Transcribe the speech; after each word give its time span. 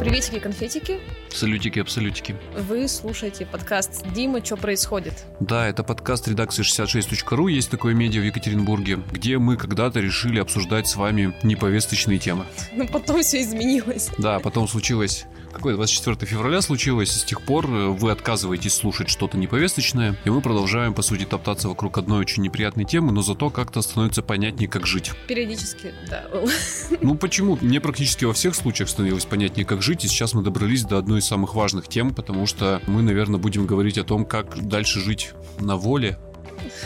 Приветики-конфетики. 0.00 0.98
Салютики-абсолютики. 1.28 2.34
Вы 2.56 2.88
слушаете 2.88 3.44
подкаст 3.44 4.02
«Дима, 4.14 4.42
что 4.42 4.56
происходит?». 4.56 5.26
Да, 5.40 5.68
это 5.68 5.84
подкаст 5.84 6.26
редакции 6.26 6.62
66.ru. 6.62 7.50
Есть 7.50 7.70
такое 7.70 7.92
медиа 7.92 8.22
в 8.22 8.24
Екатеринбурге, 8.24 9.00
где 9.12 9.36
мы 9.36 9.58
когда-то 9.58 10.00
решили 10.00 10.40
обсуждать 10.40 10.88
с 10.88 10.96
вами 10.96 11.34
неповесточные 11.42 12.18
темы. 12.18 12.46
Но 12.72 12.86
потом 12.86 13.20
все 13.20 13.42
изменилось. 13.42 14.08
Да, 14.16 14.38
потом 14.38 14.68
случилось 14.68 15.26
какое 15.52 15.74
24 15.74 16.16
февраля 16.26 16.60
случилось, 16.60 17.14
и 17.16 17.18
с 17.18 17.24
тех 17.24 17.42
пор 17.42 17.66
э, 17.66 17.88
вы 17.88 18.10
отказываетесь 18.10 18.74
слушать 18.74 19.08
что-то 19.08 19.36
неповесточное, 19.38 20.16
и 20.24 20.30
мы 20.30 20.40
продолжаем, 20.40 20.94
по 20.94 21.02
сути, 21.02 21.24
топтаться 21.24 21.68
вокруг 21.68 21.98
одной 21.98 22.20
очень 22.20 22.42
неприятной 22.42 22.84
темы, 22.84 23.12
но 23.12 23.22
зато 23.22 23.50
как-то 23.50 23.82
становится 23.82 24.22
понятнее, 24.22 24.68
как 24.68 24.86
жить. 24.86 25.12
Периодически, 25.26 25.94
да. 26.08 26.24
Ну 27.00 27.14
почему? 27.14 27.58
Мне 27.60 27.80
практически 27.80 28.24
во 28.24 28.32
всех 28.32 28.54
случаях 28.54 28.88
становилось 28.88 29.24
понятнее, 29.24 29.64
как 29.64 29.82
жить, 29.82 30.04
и 30.04 30.08
сейчас 30.08 30.34
мы 30.34 30.42
добрались 30.42 30.84
до 30.84 30.98
одной 30.98 31.20
из 31.20 31.26
самых 31.26 31.54
важных 31.54 31.88
тем, 31.88 32.14
потому 32.14 32.46
что 32.46 32.80
мы, 32.86 33.02
наверное, 33.02 33.40
будем 33.40 33.66
говорить 33.66 33.98
о 33.98 34.04
том, 34.04 34.24
как 34.24 34.66
дальше 34.66 35.00
жить 35.00 35.32
на 35.58 35.76
воле. 35.76 36.18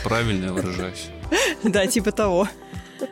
Правильно 0.03 0.45
я 0.45 0.53
выражаюсь. 0.53 1.07
Да, 1.63 1.87
типа 1.87 2.11
того. 2.11 2.47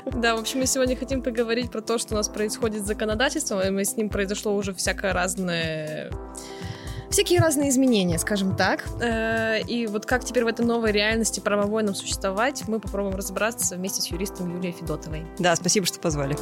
Да, 0.06 0.36
в 0.36 0.40
общем, 0.40 0.60
мы 0.60 0.66
сегодня 0.66 0.96
хотим 0.96 1.22
поговорить 1.22 1.72
про 1.72 1.82
то, 1.82 1.98
что 1.98 2.14
у 2.14 2.18
нас 2.18 2.30
происходит 2.30 2.84
с 2.84 2.88
законодательством, 2.88 3.62
и 3.62 3.70
мы 3.70 3.86
с 3.86 3.96
ним 3.98 4.10
произошло 4.10 4.56
уже 4.56 4.74
всякое 4.74 5.14
разное 5.14 6.12
всякие 7.10 7.40
разные 7.40 7.70
изменения, 7.70 8.18
скажем 8.18 8.56
так. 8.56 8.86
Э, 9.00 9.62
и 9.62 9.86
вот 9.86 10.06
как 10.06 10.26
теперь 10.26 10.46
в 10.46 10.48
этой 10.48 10.66
новой 10.66 10.92
реальности 10.92 11.40
правовой 11.40 11.84
нам 11.84 11.94
существовать, 11.94 12.68
мы 12.68 12.80
попробуем 12.80 13.16
разобраться 13.16 13.76
вместе 13.76 14.02
с 14.02 14.08
юристом 14.08 14.52
Юлией 14.56 14.74
Федотовой. 14.74 15.24
Да, 15.38 15.56
спасибо, 15.56 15.86
что 15.86 16.00
позвали. 16.00 16.36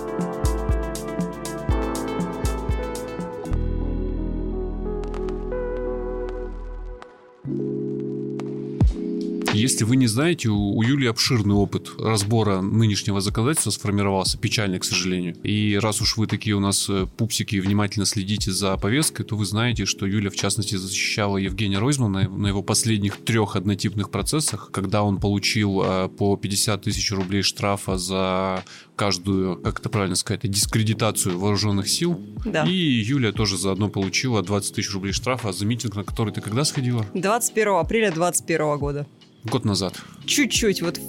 Если 9.61 9.83
вы 9.83 9.95
не 9.95 10.07
знаете, 10.07 10.49
у, 10.49 10.75
у 10.75 10.81
Юли 10.81 11.07
обширный 11.07 11.53
опыт 11.53 11.91
разбора 11.99 12.61
нынешнего 12.61 13.21
законодательства 13.21 13.69
сформировался, 13.71 14.37
печальный, 14.37 14.79
к 14.79 14.83
сожалению. 14.83 15.35
И 15.43 15.77
раз 15.81 16.01
уж 16.01 16.17
вы 16.17 16.27
такие 16.27 16.55
у 16.55 16.59
нас 16.59 16.89
э, 16.89 17.05
пупсики 17.17 17.55
и 17.55 17.59
внимательно 17.59 18.05
следите 18.05 18.51
за 18.51 18.75
повесткой, 18.77 19.23
то 19.23 19.35
вы 19.35 19.45
знаете, 19.45 19.85
что 19.85 20.07
Юля, 20.07 20.29
в 20.29 20.35
частности, 20.35 20.75
защищала 20.75 21.37
Евгения 21.37 21.77
Ройзмана 21.77 22.27
на 22.27 22.47
его 22.47 22.63
последних 22.63 23.17
трех 23.17 23.55
однотипных 23.55 24.09
процессах, 24.09 24.69
когда 24.71 25.03
он 25.03 25.19
получил 25.19 25.81
э, 25.83 26.09
по 26.09 26.35
50 26.37 26.81
тысяч 26.81 27.11
рублей 27.11 27.43
штрафа 27.43 27.97
за 27.97 28.63
каждую, 28.95 29.57
как 29.57 29.79
это 29.79 29.89
правильно 29.89 30.15
сказать, 30.15 30.41
дискредитацию 30.43 31.39
вооруженных 31.39 31.89
сил. 31.89 32.19
Да. 32.45 32.65
И 32.65 32.71
Юлия 32.71 33.31
тоже 33.31 33.57
заодно 33.57 33.89
получила 33.89 34.41
20 34.41 34.75
тысяч 34.75 34.91
рублей 34.93 35.11
штрафа 35.11 35.51
за 35.51 35.65
митинг, 35.65 35.95
на 35.95 36.03
который 36.03 36.33
ты 36.33 36.41
когда 36.41 36.63
сходила? 36.63 37.05
21 37.13 37.67
апреля 37.75 38.11
2021 38.11 38.77
года. 38.77 39.07
Год 39.43 39.65
назад. 39.65 39.95
Чуть-чуть, 40.25 40.81
вот 40.81 40.99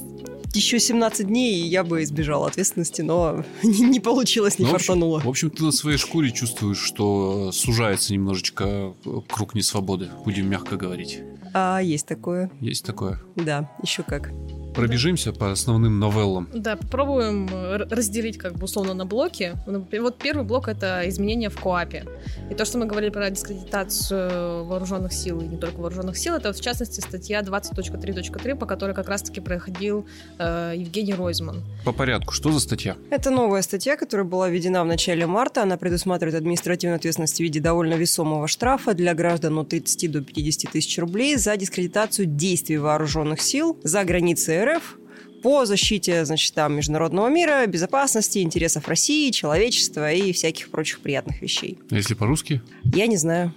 еще 0.54 0.78
17 0.78 1.26
дней, 1.26 1.60
и 1.62 1.66
я 1.66 1.82
бы 1.84 2.02
избежала 2.02 2.46
ответственности, 2.46 3.00
но 3.02 3.44
не, 3.62 3.80
не 3.80 4.00
получилось, 4.00 4.58
не 4.58 4.64
Ну, 4.66 4.72
фартануло. 4.72 5.20
В 5.20 5.28
общем, 5.28 5.50
ты 5.50 5.64
на 5.64 5.72
своей 5.72 5.98
шкуре 5.98 6.30
чувствуешь, 6.30 6.78
что 6.78 7.50
сужается 7.52 8.12
немножечко 8.12 8.94
круг 9.28 9.54
несвободы, 9.54 10.10
будем 10.24 10.48
мягко 10.48 10.76
говорить. 10.76 11.20
А, 11.54 11.80
есть 11.80 12.06
такое, 12.06 12.50
Есть 12.60 12.84
такое. 12.84 13.20
да, 13.36 13.70
еще 13.82 14.02
как. 14.02 14.30
Пробежимся 14.74 15.32
по 15.32 15.52
основным 15.52 15.98
новеллам. 15.98 16.48
Да, 16.54 16.76
попробуем 16.76 17.48
э, 17.52 17.76
разделить 17.90 18.38
как 18.38 18.54
бы 18.54 18.64
условно 18.64 18.94
на 18.94 19.04
блоки. 19.04 19.54
Ну, 19.66 19.86
Вот 20.00 20.18
первый 20.18 20.44
блок— 20.44 20.68
это 20.68 21.02
изменения 21.08 21.50
в 21.50 21.60
КОАПе. 21.60 22.06
И 22.50 22.54
то, 22.54 22.64
что 22.64 22.78
мы 22.78 22.86
говорили 22.86 23.10
про 23.10 23.30
дискредитацию 23.30 24.64
вооруженных 24.64 25.12
сил, 25.12 25.40
и 25.40 25.44
не 25.44 25.56
только 25.56 25.78
вооруженных 25.78 26.16
сил, 26.16 26.34
это 26.34 26.48
вот, 26.48 26.56
в 26.56 26.62
частности 26.62 27.00
статья 27.00 27.40
20.3.3, 27.40 28.56
по 28.56 28.66
которой 28.66 28.94
как 28.94 29.08
раз-таки 29.08 29.40
проходил 29.40 30.06
э, 30.38 30.74
Евгений 30.76 31.14
Ройзман. 31.14 31.62
По 31.84 31.92
порядку, 31.92 32.32
что 32.32 32.50
за 32.52 32.60
статья? 32.60 32.96
Это 33.10 33.30
новая 33.30 33.62
статья, 33.62 33.96
которая 33.96 34.26
была 34.26 34.48
введена 34.48 34.82
в 34.82 34.86
начале 34.86 35.26
марта. 35.26 35.62
Она 35.62 35.76
предусматривает 35.76 36.36
административную 36.36 36.96
ответственность 36.96 37.36
в 37.36 37.40
виде 37.40 37.60
довольно 37.60 37.94
весомого 37.94 38.48
штрафа 38.48 38.94
для 38.94 39.14
граждан 39.14 39.58
от 39.58 39.68
30 39.68 40.10
до 40.10 40.22
50 40.22 40.72
тысяч 40.72 40.98
рублей 40.98 41.36
за 41.36 41.56
дискредитацию 41.56 42.26
действий 42.26 42.78
вооруженных 42.78 43.40
сил 43.40 43.78
за 43.82 44.04
границей 44.04 44.61
РФ 44.62 44.96
по 45.42 45.66
защите, 45.66 46.24
значит, 46.24 46.54
там, 46.54 46.74
международного 46.74 47.28
мира, 47.28 47.66
безопасности, 47.66 48.38
интересов 48.38 48.86
России, 48.88 49.30
человечества 49.30 50.12
и 50.12 50.32
всяких 50.32 50.70
прочих 50.70 51.00
приятных 51.00 51.42
вещей. 51.42 51.78
А 51.90 51.96
Если 51.96 52.14
по-русски? 52.14 52.62
Я 52.84 53.06
не 53.06 53.16
знаю. 53.16 53.52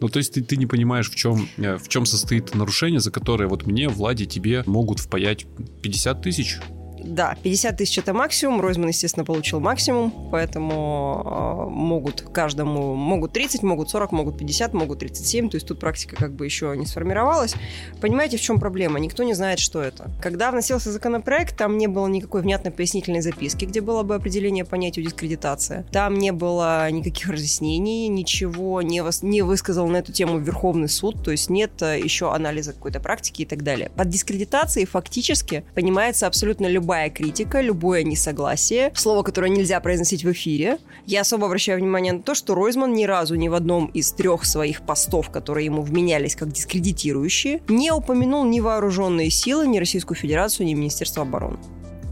Ну, 0.00 0.08
то 0.08 0.18
есть 0.18 0.34
ты, 0.34 0.42
ты 0.42 0.56
не 0.56 0.66
понимаешь, 0.66 1.08
в 1.08 1.14
чем, 1.14 1.48
э, 1.58 1.76
в 1.78 1.88
чем 1.88 2.06
состоит 2.06 2.54
нарушение, 2.56 2.98
за 2.98 3.12
которое 3.12 3.48
вот 3.48 3.66
мне, 3.66 3.88
Владе, 3.88 4.26
тебе 4.26 4.64
могут 4.66 4.98
впаять 4.98 5.46
50 5.82 6.22
тысяч? 6.22 6.58
Да, 7.04 7.36
50 7.42 7.76
тысяч 7.76 7.98
это 7.98 8.12
максимум. 8.14 8.60
Ройзман, 8.60 8.88
естественно, 8.88 9.24
получил 9.24 9.60
максимум, 9.60 10.12
поэтому 10.30 11.66
э, 11.68 11.70
могут 11.70 12.22
каждому, 12.22 12.94
могут 12.94 13.32
30, 13.32 13.62
могут 13.62 13.90
40, 13.90 14.12
могут 14.12 14.38
50, 14.38 14.72
могут 14.74 15.00
37, 15.00 15.50
то 15.50 15.56
есть 15.56 15.66
тут 15.66 15.80
практика 15.80 16.16
как 16.16 16.34
бы 16.34 16.44
еще 16.44 16.74
не 16.76 16.86
сформировалась. 16.86 17.54
Понимаете, 18.00 18.36
в 18.36 18.40
чем 18.40 18.60
проблема? 18.60 18.98
Никто 18.98 19.22
не 19.22 19.34
знает, 19.34 19.58
что 19.58 19.80
это. 19.80 20.10
Когда 20.20 20.50
вносился 20.50 20.92
законопроект, 20.92 21.56
там 21.56 21.78
не 21.78 21.86
было 21.86 22.06
никакой 22.06 22.42
внятной 22.42 22.72
пояснительной 22.72 23.20
записки, 23.20 23.64
где 23.64 23.80
было 23.80 24.02
бы 24.02 24.14
определение 24.14 24.64
понятия 24.64 25.02
дискредитация. 25.02 25.84
Там 25.92 26.18
не 26.18 26.32
было 26.32 26.90
никаких 26.90 27.28
разъяснений, 27.28 28.08
ничего 28.08 28.82
не, 28.82 29.00
вос- 29.00 29.24
не 29.24 29.42
высказал 29.42 29.88
на 29.88 29.98
эту 29.98 30.12
тему 30.12 30.38
Верховный 30.38 30.88
суд, 30.88 31.22
то 31.24 31.30
есть 31.30 31.50
нет 31.50 31.70
э, 31.82 31.98
еще 31.98 32.32
анализа 32.32 32.72
какой-то 32.72 33.00
практики 33.00 33.42
и 33.42 33.46
так 33.46 33.62
далее. 33.62 33.90
Под 33.96 34.08
дискредитацией 34.08 34.86
фактически 34.86 35.64
понимается 35.74 36.26
абсолютно 36.26 36.66
любая 36.66 36.91
критика, 37.10 37.60
любое 37.60 38.02
несогласие, 38.02 38.92
слово, 38.94 39.22
которое 39.22 39.50
нельзя 39.50 39.80
произносить 39.80 40.24
в 40.24 40.32
эфире. 40.32 40.78
Я 41.06 41.22
особо 41.22 41.46
обращаю 41.46 41.78
внимание 41.78 42.12
на 42.12 42.22
то, 42.22 42.34
что 42.34 42.54
Ройзман 42.54 42.92
ни 42.92 43.04
разу 43.04 43.34
ни 43.34 43.48
в 43.48 43.54
одном 43.54 43.86
из 43.86 44.12
трех 44.12 44.44
своих 44.44 44.82
постов, 44.82 45.30
которые 45.30 45.66
ему 45.66 45.82
вменялись 45.82 46.36
как 46.36 46.52
дискредитирующие, 46.52 47.62
не 47.68 47.90
упомянул 47.90 48.44
ни 48.44 48.60
вооруженные 48.60 49.30
силы, 49.30 49.66
ни 49.66 49.78
Российскую 49.78 50.16
Федерацию, 50.16 50.66
ни 50.66 50.74
Министерство 50.74 51.22
обороны. 51.22 51.58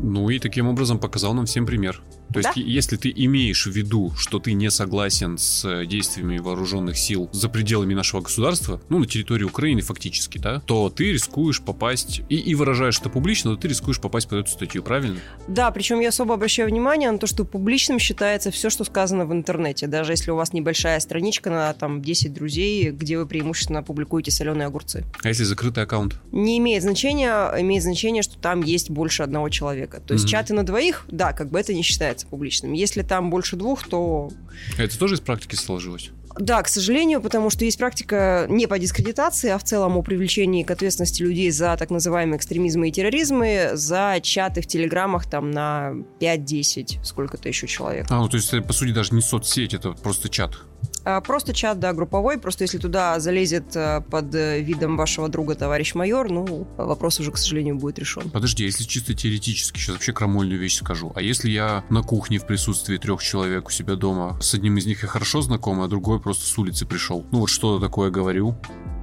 Ну 0.00 0.30
и 0.30 0.38
таким 0.38 0.68
образом 0.68 0.98
показал 0.98 1.34
нам 1.34 1.46
всем 1.46 1.66
пример. 1.66 2.02
То 2.32 2.38
есть, 2.38 2.50
Да. 2.54 2.60
е- 2.60 2.72
если 2.74 2.96
ты 2.96 3.12
имеешь 3.14 3.66
в 3.66 3.70
виду, 3.70 4.12
что 4.16 4.38
ты 4.38 4.52
не 4.52 4.70
согласен 4.70 5.36
с 5.38 5.64
э, 5.64 5.86
действиями 5.86 6.38
вооруженных 6.38 6.96
сил 6.96 7.28
за 7.32 7.48
пределами 7.48 7.94
нашего 7.94 8.20
государства, 8.20 8.80
ну, 8.88 8.98
на 8.98 9.06
территории 9.06 9.44
Украины 9.44 9.80
фактически, 9.80 10.38
да, 10.38 10.60
то 10.60 10.90
ты 10.90 11.12
рискуешь 11.12 11.60
попасть, 11.60 12.22
и, 12.28 12.36
и 12.36 12.54
выражаешь 12.54 12.98
это 13.00 13.08
публично, 13.10 13.54
то 13.54 13.60
ты 13.62 13.68
рискуешь 13.68 14.00
попасть 14.00 14.28
под 14.28 14.40
эту 14.40 14.50
статью, 14.50 14.82
правильно? 14.82 15.18
Да, 15.48 15.70
причем 15.70 16.00
я 16.00 16.08
особо 16.08 16.34
обращаю 16.34 16.68
внимание 16.68 17.10
на 17.10 17.18
то, 17.18 17.26
что 17.26 17.44
публичным 17.44 17.98
считается 17.98 18.50
все, 18.50 18.70
что 18.70 18.84
сказано 18.84 19.26
в 19.26 19.32
интернете. 19.32 19.86
Даже 19.86 20.12
если 20.12 20.30
у 20.30 20.36
вас 20.36 20.52
небольшая 20.52 21.00
страничка 21.00 21.50
на 21.50 21.72
там 21.72 22.00
10 22.02 22.32
друзей, 22.32 22.90
где 22.90 23.18
вы 23.18 23.26
преимущественно 23.26 23.82
публикуете 23.82 24.30
соленые 24.30 24.66
огурцы. 24.66 25.04
А 25.22 25.28
если 25.28 25.44
закрытый 25.44 25.82
аккаунт? 25.84 26.16
Не 26.32 26.58
имеет 26.58 26.82
значения, 26.82 27.50
имеет 27.60 27.82
значение, 27.82 28.22
что 28.22 28.38
там 28.38 28.62
есть 28.62 28.90
больше 28.90 29.22
одного 29.22 29.48
человека. 29.48 30.00
То 30.00 30.14
есть 30.14 30.24
Мгм. 30.24 30.30
чаты 30.30 30.54
на 30.54 30.62
двоих, 30.64 31.06
да, 31.10 31.32
как 31.32 31.50
бы 31.50 31.58
это 31.58 31.74
не 31.74 31.82
считается 31.82 32.19
публичным. 32.26 32.72
Если 32.72 33.02
там 33.02 33.30
больше 33.30 33.56
двух, 33.56 33.86
то 33.86 34.30
Это 34.78 34.98
тоже 34.98 35.14
из 35.14 35.20
практики 35.20 35.54
сложилось? 35.54 36.10
да, 36.38 36.62
к 36.62 36.68
сожалению, 36.68 37.20
потому 37.20 37.50
что 37.50 37.64
есть 37.64 37.78
практика 37.78 38.46
не 38.48 38.66
по 38.66 38.78
дискредитации, 38.78 39.50
а 39.50 39.58
в 39.58 39.64
целом 39.64 39.96
о 39.96 40.02
привлечении 40.02 40.62
к 40.62 40.70
ответственности 40.70 41.22
людей 41.22 41.50
за 41.50 41.76
так 41.76 41.90
называемые 41.90 42.38
экстремизмы 42.38 42.88
и 42.88 42.92
терроризмы, 42.92 43.70
за 43.74 44.18
чаты 44.22 44.60
в 44.60 44.66
телеграммах 44.66 45.28
там 45.28 45.50
на 45.50 45.92
5-10, 46.20 47.04
сколько-то 47.04 47.48
еще 47.48 47.66
человек. 47.66 48.06
А, 48.10 48.18
ну 48.18 48.28
то 48.28 48.36
есть, 48.36 48.52
это, 48.52 48.62
по 48.62 48.72
сути, 48.72 48.92
даже 48.92 49.14
не 49.14 49.20
соцсеть, 49.20 49.74
это 49.74 49.92
просто 49.92 50.28
чат. 50.28 50.56
А, 51.04 51.20
Просто 51.20 51.52
чат, 51.52 51.78
да, 51.78 51.92
групповой. 51.92 52.38
Просто 52.38 52.64
если 52.64 52.78
туда 52.78 53.20
залезет 53.20 53.74
э, 53.74 54.02
под 54.10 54.34
э, 54.34 54.60
видом 54.60 54.96
вашего 54.96 55.28
друга 55.28 55.54
товарищ 55.54 55.94
майор, 55.94 56.30
ну, 56.30 56.66
вопрос 56.76 57.20
уже, 57.20 57.32
к 57.32 57.38
сожалению, 57.38 57.76
будет 57.76 57.98
решен. 57.98 58.30
Подожди, 58.30 58.64
а 58.64 58.66
если 58.66 58.84
чисто 58.84 59.14
теоретически, 59.14 59.78
сейчас 59.78 59.94
вообще 59.94 60.12
крамольную 60.12 60.58
вещь 60.58 60.76
скажу. 60.76 61.12
А 61.14 61.22
если 61.22 61.50
я 61.50 61.84
на 61.88 62.02
кухне 62.02 62.38
в 62.38 62.46
присутствии 62.46 62.96
трех 62.96 63.22
человек 63.22 63.68
у 63.68 63.70
себя 63.70 63.96
дома, 63.96 64.38
с 64.40 64.54
одним 64.54 64.76
из 64.76 64.86
них 64.86 65.02
я 65.02 65.08
хорошо 65.08 65.40
знаком, 65.40 65.80
а 65.80 65.88
другой 65.88 66.20
просто 66.20 66.46
с 66.46 66.58
улицы 66.58 66.86
пришел. 66.86 67.26
Ну 67.32 67.40
вот 67.40 67.48
что-то 67.48 67.84
такое 67.84 68.10
говорю. 68.10 68.56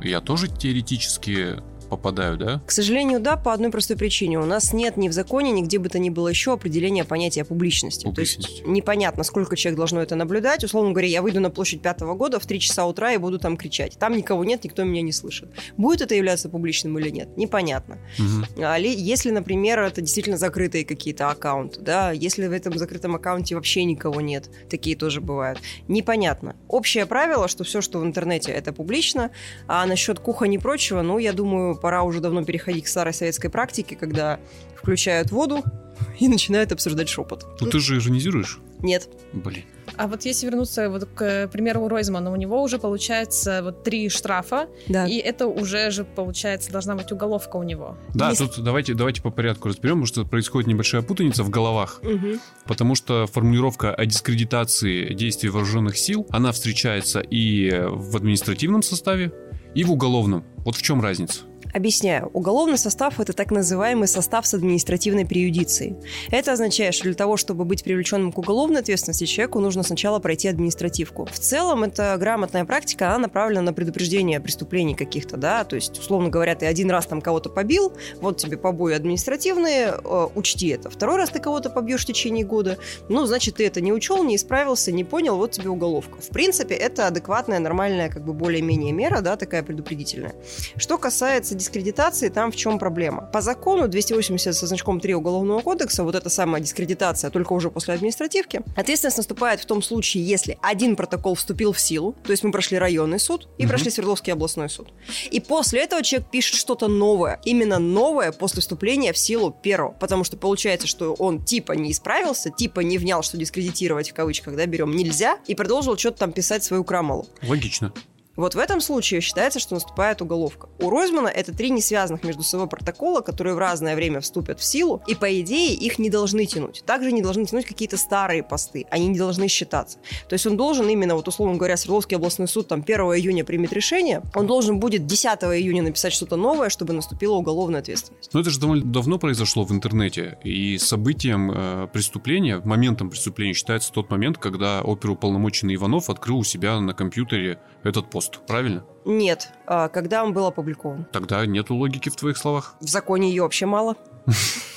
Я 0.04 0.22
тоже 0.22 0.48
теоретически 0.48 1.56
попадаю, 1.88 2.38
да? 2.38 2.62
К 2.66 2.72
сожалению, 2.72 3.20
да, 3.20 3.36
по 3.38 3.54
одной 3.54 3.72
простой 3.72 3.98
причине. 3.98 4.40
У 4.40 4.46
нас 4.46 4.74
нет 4.74 4.98
ни 4.98 5.10
в 5.10 5.14
законе, 5.14 5.52
нигде 5.52 5.80
бы 5.80 5.90
то 5.90 6.00
ни 6.00 6.10
было 6.10 6.28
еще 6.28 6.54
определения 6.54 7.04
понятия 7.04 7.44
публичности. 7.44 8.04
Публичность. 8.06 8.48
То 8.48 8.54
есть 8.56 8.68
непонятно, 8.68 9.24
сколько 9.24 9.56
человек 9.56 9.78
должно 9.78 10.02
это 10.02 10.16
наблюдать. 10.16 10.64
Условно 10.64 10.92
говоря, 10.92 11.08
я 11.08 11.22
выйду 11.22 11.40
на 11.40 11.50
площадь 11.50 11.82
пятого 11.82 12.14
года 12.16 12.40
в 12.40 12.46
3 12.46 12.60
часа 12.60 12.86
утра 12.86 13.14
и 13.14 13.18
буду 13.18 13.40
там 13.40 13.58
кричать. 13.58 13.98
Там 14.00 14.16
никого 14.16 14.44
нет, 14.44 14.64
никто 14.64 14.84
меня 14.84 15.02
не 15.02 15.12
слышит. 15.12 15.50
Будет 15.78 16.02
это 16.02 16.16
являться 16.16 16.50
публичным 16.50 16.98
или 17.00 17.10
нет? 17.10 17.38
Непонятно. 17.38 17.98
Мгм. 18.18 18.46
А 18.64 18.78
ли- 18.78 18.94
если, 18.94 19.32
например, 19.32 19.80
это 19.80 20.02
действительно 20.02 20.38
закрытые 20.38 20.86
какие-то 20.86 21.30
аккаунты, 21.30 21.82
да, 21.82 22.12
если 22.12 22.48
в 22.48 22.52
этом 22.52 22.78
закрытом 22.78 23.16
аккаунте 23.16 23.56
вообще 23.56 23.84
никого 23.84 24.22
нет, 24.22 24.50
такие 24.70 24.96
тоже 24.96 25.22
бывают. 25.22 25.60
Непонятно. 25.88 26.56
Общее 26.68 27.06
правило, 27.06 27.48
что 27.48 27.64
все, 27.64 27.82
что 27.82 28.00
в 28.00 28.04
интернете, 28.06 28.52
это 28.52 28.74
публично, 28.74 29.32
а 29.68 29.86
насчет 29.86 30.20
кухонь 30.20 30.54
и 30.54 30.58
прочего, 30.58 31.02
ну, 31.02 31.18
я 31.18 31.34
думаю, 31.34 31.77
пора 31.78 32.04
уже 32.04 32.20
давно 32.20 32.44
переходить 32.44 32.86
к 32.86 32.88
старой 32.88 33.14
советской 33.14 33.50
практике, 33.50 33.96
когда 33.96 34.40
включают 34.76 35.32
воду 35.32 35.64
и 36.20 36.28
начинают 36.28 36.72
обсуждать 36.72 37.10
шепот. 37.10 37.46
Ну 37.62 37.68
ты 37.68 37.80
же 37.80 37.98
иронизируешь? 37.98 38.60
Нет. 38.80 39.10
Блин. 39.34 39.64
А 39.96 40.08
вот 40.08 40.24
если 40.26 40.46
вернуться 40.46 40.88
вот 40.90 41.06
к 41.16 41.48
примеру 41.48 41.88
Ройзмана, 41.88 42.30
у 42.32 42.36
него 42.36 42.62
уже 42.62 42.78
получается 42.78 43.62
вот 43.64 43.84
три 43.84 44.08
штрафа, 44.10 44.68
Да. 44.88 45.08
и 45.08 45.16
это 45.18 45.48
уже 45.48 45.90
же 45.90 46.04
получается 46.04 46.72
должна 46.72 46.96
быть 46.96 47.12
уголовка 47.12 47.56
у 47.56 47.64
него. 47.64 47.98
Да, 48.14 48.30
Есть- 48.30 48.42
тут 48.54 48.64
давайте, 48.64 48.94
давайте 48.94 49.24
по 49.24 49.32
порядку 49.32 49.70
разберем, 49.70 49.96
потому 50.02 50.06
что 50.06 50.26
происходит 50.26 50.68
небольшая 50.68 51.02
путаница 51.02 51.44
в 51.44 51.50
головах. 51.50 52.00
Мгм. 52.04 52.40
Потому 52.66 52.94
что 52.94 53.26
формулировка 53.26 53.96
о 53.96 54.06
дискредитации 54.06 55.14
действий 55.14 55.50
вооруженных 55.50 55.98
сил, 55.98 56.28
она 56.30 56.52
встречается 56.52 57.22
и 57.22 57.72
в 57.88 58.16
административном 58.16 58.84
составе, 58.84 59.32
и 59.74 59.84
в 59.84 59.92
уголовном. 59.92 60.44
Вот 60.58 60.76
в 60.76 60.82
чем 60.84 61.02
разница? 61.02 61.42
Объясняю. 61.74 62.30
Уголовный 62.34 62.78
состав– 62.78 63.20
это 63.20 63.34
так 63.34 63.52
называемый 63.52 64.08
состав 64.08 64.48
с 64.48 64.54
административной 64.54 65.26
периодицией. 65.26 65.96
Это 66.32 66.54
означает, 66.54 66.94
что 66.94 67.04
для 67.04 67.14
того, 67.14 67.38
чтобы 67.38 67.66
быть 67.66 67.84
привлеченным 67.84 68.32
к 68.32 68.38
уголовной 68.38 68.80
ответственности, 68.80 69.26
человеку 69.26 69.60
нужно 69.60 69.84
сначала 69.84 70.20
пройти 70.20 70.48
административку. 70.48 71.26
В 71.26 71.40
целом, 71.40 71.84
это 71.84 72.16
грамотная 72.18 72.66
практика, 72.66 73.10
она 73.10 73.20
направлена 73.20 73.62
на 73.62 73.74
предупреждение 73.74 74.40
преступлений 74.40 74.96
каких-то, 74.96 75.38
да, 75.38 75.64
то 75.66 75.76
есть, 75.76 76.00
условно 76.00 76.30
говоря, 76.30 76.56
ты 76.56 76.66
один 76.66 76.90
раз 76.90 77.06
там 77.06 77.22
кого-то 77.22 77.50
побил, 77.50 77.94
вот 78.22 78.38
тебе 78.38 78.58
побои 78.58 78.94
административные, 78.94 79.94
э, 80.04 80.28
учти 80.36 80.70
это. 80.70 80.90
Второй 80.90 81.18
раз 81.18 81.30
ты 81.30 81.40
кого-то 81.40 81.70
побьешь 81.70 82.04
в 82.04 82.06
течение 82.06 82.46
года, 82.46 82.78
ну, 83.10 83.26
значит, 83.26 83.56
ты 83.56 83.68
это 83.68 83.82
не 83.82 83.92
учел, 83.92 84.24
не 84.24 84.36
исправился, 84.36 84.92
не 84.92 85.04
понял, 85.04 85.38
вот 85.38 85.52
тебе 85.52 85.70
уголовка. 85.70 86.22
В 86.22 86.30
принципе, 86.30 86.76
это 86.76 87.08
адекватная, 87.08 87.60
нормальная, 87.60 88.10
как 88.10 88.24
бы 88.24 88.34
более-менее 88.34 88.94
мера, 88.94 89.22
да, 89.22 89.36
такая 89.36 89.64
предупредительная. 89.64 90.34
Что 90.78 90.98
касается 90.98 91.57
дискредитации, 91.58 92.30
там 92.30 92.52
в 92.52 92.56
чем 92.56 92.80
проблема? 92.80 93.24
По 93.34 93.42
закону 93.42 93.88
280 93.88 94.56
со 94.56 94.68
значком 94.68 95.00
3 95.00 95.16
Уголовного 95.16 95.60
кодекса, 95.62 96.04
вот 96.04 96.16
эта 96.16 96.30
самая 96.30 96.62
дискредитация, 96.62 97.30
только 97.30 97.54
уже 97.54 97.70
после 97.70 97.94
административки, 97.96 98.62
ответственность 98.76 99.18
наступает 99.18 99.60
в 99.60 99.66
том 99.66 99.82
случае, 99.82 100.26
если 100.26 100.58
один 100.62 100.96
протокол 100.96 101.36
вступил 101.36 101.74
в 101.74 101.80
силу, 101.80 102.16
то 102.24 102.32
есть 102.32 102.44
мы 102.44 102.52
прошли 102.52 102.78
районный 102.78 103.20
суд 103.20 103.48
и 103.58 103.64
Мгм. 103.64 103.70
прошли 103.70 103.92
Свердловский 103.92 104.34
областной 104.34 104.70
суд. 104.70 104.88
И 105.32 105.40
после 105.40 105.82
этого 105.82 106.04
человек 106.04 106.30
пишет 106.30 106.56
что-то 106.56 106.88
новое, 106.88 107.40
именно 107.44 107.80
новое 107.80 108.32
после 108.32 108.62
вступления 108.62 109.12
в 109.14 109.18
силу 109.18 109.52
первого, 109.52 109.92
потому 109.92 110.24
что 110.24 110.38
получается, 110.38 110.88
что 110.88 111.14
он 111.14 111.44
типа 111.44 111.74
не 111.74 111.92
исправился, 111.92 112.50
типа 112.50 112.82
не 112.82 112.98
внял, 112.98 113.24
что 113.24 113.38
дискредитировать 113.38 114.12
в 114.12 114.14
кавычках, 114.14 114.56
да, 114.56 114.66
берем 114.66 114.96
нельзя, 114.96 115.40
и 115.48 115.56
продолжил 115.56 115.98
что-то 115.98 116.20
там 116.20 116.32
писать 116.32 116.64
свою 116.64 116.84
крамолу. 116.84 117.28
Логично. 117.44 117.92
Вот 118.38 118.54
в 118.54 118.60
этом 118.60 118.82
случае 118.82 119.20
считается, 119.22 119.60
что 119.60 119.74
наступает 119.74 120.22
уголовка. 120.22 120.70
У 120.80 120.92
Ройзмана 120.92 121.28
это 121.28 121.52
три 121.52 121.72
несвязанных 121.72 122.24
между 122.24 122.44
собой 122.44 122.68
протокола, 122.68 123.22
которые 123.22 123.56
в 123.56 123.58
разное 123.58 123.96
время 123.96 124.22
вступят 124.22 124.60
в 124.60 124.64
силу, 124.64 125.02
и 125.08 125.16
по 125.16 125.42
идее 125.42 125.74
их 125.74 125.98
не 125.98 126.12
должны 126.12 126.46
тянуть. 126.46 126.84
Также 126.86 127.12
не 127.12 127.24
должны 127.24 127.46
тянуть 127.46 127.66
какие-то 127.66 127.98
старые 127.98 128.44
посты, 128.44 128.86
они 128.92 129.08
не 129.08 129.18
должны 129.18 129.48
считаться. 129.48 129.98
То 130.30 130.34
есть 130.34 130.46
он 130.46 130.56
должен 130.56 130.88
именно, 130.88 131.16
вот 131.16 131.28
условно 131.28 131.58
говоря, 131.58 131.78
Свердловский 131.78 132.18
областной 132.18 132.48
суд 132.48 132.68
там 132.68 132.82
1 132.82 133.00
июня 133.00 133.44
примет 133.44 133.74
решение, 133.74 134.22
он 134.36 134.46
должен 134.46 134.80
будет 134.80 135.08
10 135.08 135.26
июня 135.26 135.82
написать 135.82 136.14
что-то 136.14 136.36
новое, 136.36 136.70
чтобы 136.70 136.94
наступила 136.94 137.34
уголовная 137.36 137.80
ответственность. 137.80 138.32
Но 138.34 138.42
это 138.42 138.52
же 138.52 138.60
довольно 138.60 138.86
давно 138.86 139.18
произошло 139.18 139.64
в 139.64 139.72
интернете. 139.72 140.38
И 140.44 140.78
событием 140.78 141.52
э, 141.52 141.88
преступления, 141.92 142.60
моментом 142.64 143.10
преступления 143.10 143.56
считается 143.56 143.92
тот 143.92 144.12
момент, 144.12 144.38
когда 144.38 144.82
оперуполномоченный 144.82 145.74
Иванов 145.74 146.12
открыл 146.12 146.40
у 146.40 146.44
себя 146.44 146.80
на 146.80 146.94
компьютере 146.94 147.60
этот 147.84 148.10
пост. 148.12 148.27
Правильно? 148.48 148.84
Нет, 149.06 149.50
а, 149.66 149.88
когда 149.90 150.24
он 150.24 150.34
был 150.34 150.46
опубликован. 150.46 151.06
Тогда 151.12 151.46
нету 151.46 151.76
логики 151.76 152.10
в 152.10 152.16
твоих 152.16 152.38
словах. 152.38 152.76
В 152.80 152.88
законе 152.88 153.30
ее 153.30 153.44
вообще 153.44 153.66
мало. 153.66 153.96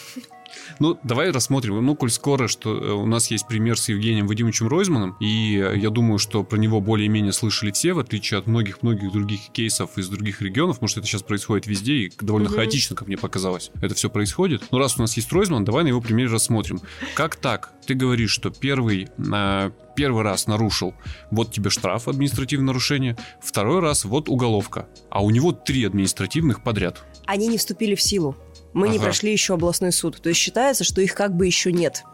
Ну, 0.78 0.98
давай 1.02 1.30
рассмотрим. 1.30 1.84
Ну, 1.84 1.94
коль 1.94 2.10
скоро, 2.10 2.48
что 2.48 2.76
э, 2.76 2.92
у 2.92 3.06
нас 3.06 3.30
есть 3.30 3.46
пример 3.46 3.78
с 3.78 3.88
Евгением 3.88 4.26
Вадимовичем 4.26 4.68
Ройзманом, 4.68 5.16
и 5.20 5.56
э, 5.56 5.76
я 5.78 5.90
думаю, 5.90 6.18
что 6.18 6.42
про 6.44 6.56
него 6.56 6.80
более-менее 6.80 7.32
слышали 7.32 7.70
все, 7.70 7.92
в 7.92 7.98
отличие 7.98 8.38
от 8.38 8.46
многих-многих 8.46 9.12
других 9.12 9.40
кейсов 9.52 9.98
из 9.98 10.08
других 10.08 10.42
регионов, 10.42 10.76
потому 10.76 10.88
что 10.88 11.00
это 11.00 11.08
сейчас 11.08 11.22
происходит 11.22 11.66
везде, 11.66 11.94
и 11.94 12.12
довольно 12.20 12.48
Мгм. 12.48 12.56
хаотично, 12.58 12.96
как 12.96 13.08
мне 13.08 13.16
показалось, 13.16 13.70
это 13.80 13.94
все 13.94 14.10
происходит. 14.10 14.62
Но 14.70 14.78
раз 14.78 14.96
у 14.98 15.00
нас 15.00 15.16
есть 15.16 15.32
Ройзман, 15.32 15.64
давай 15.64 15.84
на 15.84 15.88
его 15.88 16.00
примере 16.00 16.28
рассмотрим. 16.30 16.80
Как 17.14 17.36
так? 17.36 17.72
Ты 17.86 17.94
говоришь, 17.94 18.30
что 18.30 18.50
первый, 18.50 19.08
э, 19.18 19.70
первый 19.96 20.22
раз 20.22 20.46
нарушил, 20.46 20.94
вот 21.30 21.52
тебе 21.52 21.70
штраф, 21.70 22.08
административное 22.08 22.68
нарушение, 22.68 23.16
второй 23.42 23.80
раз 23.80 24.04
вот 24.04 24.28
уголовка, 24.28 24.88
а 25.10 25.22
у 25.22 25.30
него 25.30 25.52
три 25.52 25.84
административных 25.84 26.62
подряд. 26.62 27.04
Они 27.26 27.48
не 27.48 27.58
вступили 27.58 27.94
в 27.94 28.02
силу. 28.02 28.36
Мы 28.72 28.88
не 28.88 28.96
Ага. 28.96 29.04
прошли 29.04 29.32
еще 29.32 29.54
областной 29.54 29.92
суд. 29.92 30.20
То 30.22 30.28
есть 30.28 30.40
считается, 30.40 30.84
что 30.84 31.00
их 31.00 31.14
как 31.14 31.36
бы 31.36 31.46
еще 31.46 31.72
нет. 31.72 32.04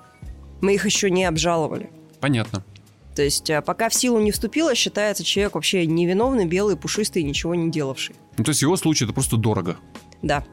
Мы 0.61 0.75
их 0.75 0.87
еще 0.87 1.11
не 1.11 1.25
обжаловали. 1.25 1.91
Понятно. 2.21 2.65
То 3.15 3.23
есть 3.23 3.51
а, 3.51 3.63
пока 3.63 3.89
в 3.89 3.95
силу 3.95 4.21
не 4.21 4.31
вступило, 4.31 4.75
считается 4.75 5.25
человек 5.25 5.55
вообще 5.55 5.87
невиновный, 5.87 6.47
белый, 6.47 6.77
пушистый, 6.77 7.23
ничего 7.23 7.55
не 7.55 7.71
делавший. 7.71 8.15
Ну, 8.39 8.45
то 8.45 8.51
есть 8.51 8.63
его 8.63 8.77
случае 8.77 9.07
это 9.07 9.15
просто 9.15 9.37
дорого. 9.37 9.77
Да. 10.23 10.45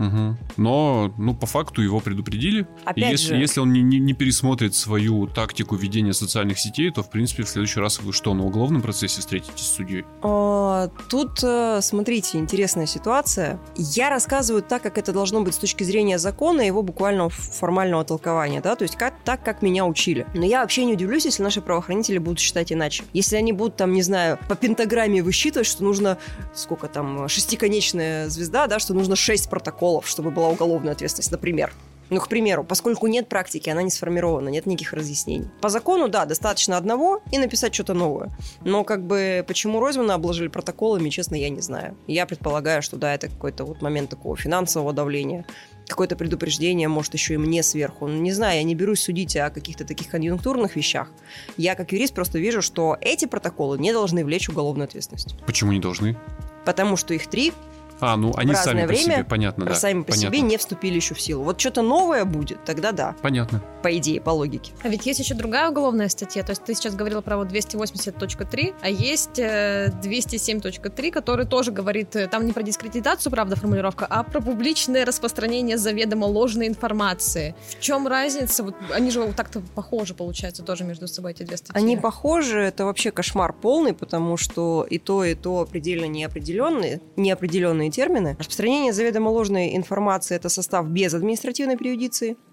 Мгм. 0.00 0.38
Но, 0.56 1.12
ну, 1.18 1.34
по 1.34 1.46
факту 1.46 1.82
его 1.82 2.00
предупредили. 2.00 2.62
И 2.62 2.66
Опять 2.84 3.12
если, 3.12 3.26
же, 3.28 3.36
если 3.36 3.60
он 3.60 3.72
не, 3.72 3.82
не- 3.82 3.98
не 4.00 4.14
пересмотрит 4.14 4.74
свою 4.74 5.26
тактику 5.26 5.76
ведения 5.76 6.14
социальных 6.14 6.58
сетей, 6.58 6.90
то, 6.90 7.02
в 7.02 7.10
принципе, 7.10 7.42
в 7.42 7.48
следующий 7.48 7.80
раз 7.80 8.00
вы 8.00 8.12
что, 8.14 8.32
на 8.34 8.44
уголовном 8.44 8.80
процессе 8.80 9.20
встретитесь 9.20 9.66
с 9.66 9.74
судьей? 9.76 10.04
а, 10.22 10.88
тут, 11.10 11.40
э, 11.42 11.80
смотрите, 11.82 12.38
интересная 12.38 12.86
ситуация. 12.86 13.60
Я 13.76 14.08
рассказываю 14.08 14.62
так, 14.62 14.82
как 14.82 14.96
это 14.96 15.12
должно 15.12 15.42
быть 15.42 15.54
с 15.54 15.58
точки 15.58 15.84
зрения 15.84 16.18
закона 16.18 16.62
и 16.62 16.66
его 16.66 16.82
буквального 16.82 17.28
ф- 17.28 17.34
формального 17.34 18.02
толкования, 18.04 18.62
да, 18.62 18.76
то 18.76 18.84
есть 18.84 18.96
как, 18.96 19.14
так, 19.24 19.44
как 19.44 19.60
меня 19.60 19.84
учили. 19.84 20.26
Но 20.34 20.46
я 20.46 20.62
вообще 20.62 20.86
не 20.86 20.94
удивлюсь, 20.94 21.26
если 21.26 21.42
наши 21.42 21.60
правоохранители 21.60 22.16
будут 22.16 22.38
считать 22.40 22.72
иначе. 22.72 23.04
Если 23.12 23.36
они 23.36 23.52
будут 23.52 23.76
там, 23.76 23.92
не 23.92 24.02
знаю, 24.02 24.38
по 24.48 24.54
пентаграмме 24.56 25.22
высчитывать, 25.22 25.66
что 25.66 25.84
нужно, 25.84 26.16
сколько 26.54 26.88
там, 26.88 27.28
шестиконечная 27.28 28.28
звезда, 28.30 28.66
да, 28.66 28.78
что 28.78 28.94
нужно 28.94 29.16
шесть 29.16 29.50
протоколов, 29.50 29.89
чтобы 30.04 30.30
была 30.30 30.48
уголовная 30.48 30.92
ответственность, 30.92 31.32
например. 31.32 31.72
Ну, 32.10 32.20
к 32.20 32.28
примеру, 32.28 32.64
поскольку 32.64 33.06
нет 33.06 33.28
практики, 33.28 33.70
она 33.70 33.82
не 33.82 33.90
сформирована, 33.90 34.48
нет 34.48 34.66
никаких 34.66 34.92
разъяснений. 34.92 35.48
По 35.60 35.68
закону, 35.68 36.08
да, 36.08 36.26
достаточно 36.26 36.76
одного 36.76 37.22
и 37.30 37.38
написать 37.38 37.72
что-то 37.72 37.94
новое. 37.94 38.30
Но 38.64 38.82
как 38.82 39.06
бы 39.06 39.44
почему 39.46 39.78
Ройзмана 39.78 40.14
обложили 40.14 40.48
протоколами, 40.48 41.08
честно, 41.08 41.36
я 41.36 41.48
не 41.48 41.60
знаю. 41.60 41.96
Я 42.08 42.26
предполагаю, 42.26 42.82
что 42.82 42.96
да, 42.96 43.14
это 43.14 43.28
какой-то 43.28 43.64
вот 43.64 43.80
момент 43.80 44.10
такого 44.10 44.36
финансового 44.36 44.92
давления, 44.92 45.46
какое-то 45.86 46.16
предупреждение, 46.16 46.88
может, 46.88 47.14
еще 47.14 47.34
и 47.34 47.36
мне 47.36 47.62
сверху. 47.62 48.08
Ну, 48.08 48.20
Не 48.20 48.32
знаю, 48.32 48.56
я 48.56 48.64
не 48.64 48.74
берусь 48.74 49.02
судить 49.02 49.36
о 49.36 49.50
каких-то 49.50 49.84
таких 49.84 50.08
конъюнктурных 50.08 50.74
вещах. 50.74 51.08
Я, 51.56 51.76
как 51.76 51.92
юрист, 51.92 52.14
просто 52.14 52.40
вижу, 52.40 52.60
что 52.60 52.96
эти 53.00 53.26
протоколы 53.26 53.78
не 53.78 53.92
должны 53.92 54.24
влечь 54.24 54.48
уголовную 54.48 54.86
ответственность. 54.86 55.36
Почему 55.46 55.70
не 55.70 55.80
должны? 55.80 56.16
Потому 56.64 56.96
что 56.96 57.14
их 57.14 57.28
три 57.28 57.52
А, 58.00 58.16
ну, 58.16 58.32
они 58.36 58.52
разное 58.52 58.74
сами 58.74 58.80
по 58.82 58.86
время 58.88 59.14
себе, 59.14 59.24
понятно, 59.24 59.66
да. 59.66 59.74
сами 59.74 60.02
по 60.02 60.12
понятно. 60.12 60.36
себе 60.36 60.40
не 60.40 60.56
вступили 60.56 60.96
еще 60.96 61.14
в 61.14 61.20
силу. 61.20 61.44
Вот 61.44 61.60
что-то 61.60 61.82
новое 61.82 62.24
будет, 62.24 62.64
тогда 62.64 62.92
да, 62.92 63.14
Понятно. 63.22 63.62
по 63.82 63.96
идее, 63.96 64.20
по 64.20 64.30
логике. 64.30 64.72
А 64.82 64.88
ведь 64.88 65.06
есть 65.06 65.20
еще 65.20 65.34
другая 65.34 65.70
уголовная 65.70 66.08
статья. 66.08 66.42
То 66.42 66.50
есть 66.50 66.64
ты 66.64 66.74
сейчас 66.74 66.94
говорила 66.94 67.20
про 67.20 67.36
вот 67.36 67.48
280.3, 67.48 68.74
а 68.80 68.88
есть 68.88 69.38
э, 69.38 69.92
207.3, 70.02 71.10
который 71.10 71.46
тоже 71.46 71.72
говорит, 71.72 72.16
э, 72.16 72.26
там 72.26 72.46
не 72.46 72.52
про 72.52 72.62
дискредитацию, 72.62 73.30
правда, 73.32 73.56
формулировка, 73.56 74.06
а 74.08 74.22
про 74.22 74.40
публичное 74.40 75.04
распространение 75.04 75.76
заведомо 75.78 76.24
ложной 76.24 76.68
информации. 76.68 77.54
В 77.78 77.80
чем 77.80 78.06
разница? 78.06 78.64
Вот 78.64 78.74
они 78.94 79.10
же 79.10 79.20
вот 79.20 79.36
так-то 79.36 79.60
похожи, 79.74 80.14
получается, 80.14 80.62
тоже 80.62 80.84
между 80.84 81.06
собой 81.06 81.32
эти 81.32 81.42
две 81.42 81.56
статьи. 81.56 81.80
Они 81.80 81.96
похожи, 81.96 82.60
это 82.60 82.84
вообще 82.84 83.10
кошмар 83.10 83.52
полный, 83.52 83.92
потому 83.94 84.36
что 84.36 84.86
и 84.88 84.98
то, 84.98 85.24
и 85.24 85.34
то 85.34 85.66
предельно 85.70 86.06
неопределенные, 86.06 87.00
неопределенные 87.16 87.89
термины. 87.90 88.36
Распространение 88.38 88.92
заведомо 88.92 89.28
ложной 89.30 89.76
информации– 89.76 90.34
это 90.36 90.48
состав 90.48 90.86
без 90.86 91.14
административной 91.14 91.76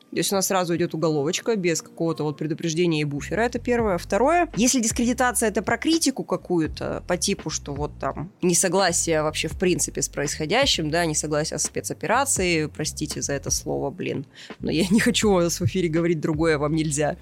периодиции. 0.08 0.18
Здесь 0.18 0.32
у 0.32 0.36
нас 0.36 0.48
сразу 0.48 0.76
идет 0.76 0.94
уголовочка 0.94 1.56
без 1.56 1.82
какого-то 1.82 2.24
вот 2.24 2.38
предупреждения 2.38 3.02
и 3.02 3.04
буфера. 3.04 3.42
Это 3.42 3.60
первое. 3.60 3.98
Второе, 3.98 4.50
если 4.56 4.80
дискредитация 4.80 5.50
это 5.50 5.62
про 5.62 5.78
критику 5.78 6.24
какую-то 6.24 7.04
по 7.08 7.18
типу, 7.18 7.50
что 7.50 7.74
вот 7.74 7.92
там 8.00 8.32
несогласие 8.42 9.22
вообще 9.22 9.48
в 9.48 9.58
принципе 9.58 10.02
с 10.02 10.10
происходящим, 10.10 10.90
да, 10.90 11.06
несогласие 11.06 11.60
с 11.60 11.64
спецоперацией, 11.64 12.68
простите 12.68 13.22
за 13.22 13.34
это 13.34 13.52
слово, 13.52 13.92
блин, 13.92 14.26
но 14.60 14.72
я 14.72 14.86
не 14.90 15.00
хочу 15.00 15.30
у 15.30 15.34
вас 15.34 15.60
в 15.60 15.66
эфире 15.66 15.90
говорить 15.90 16.20
другое, 16.20 16.58
вам 16.58 16.76
нельзя, 16.76 17.18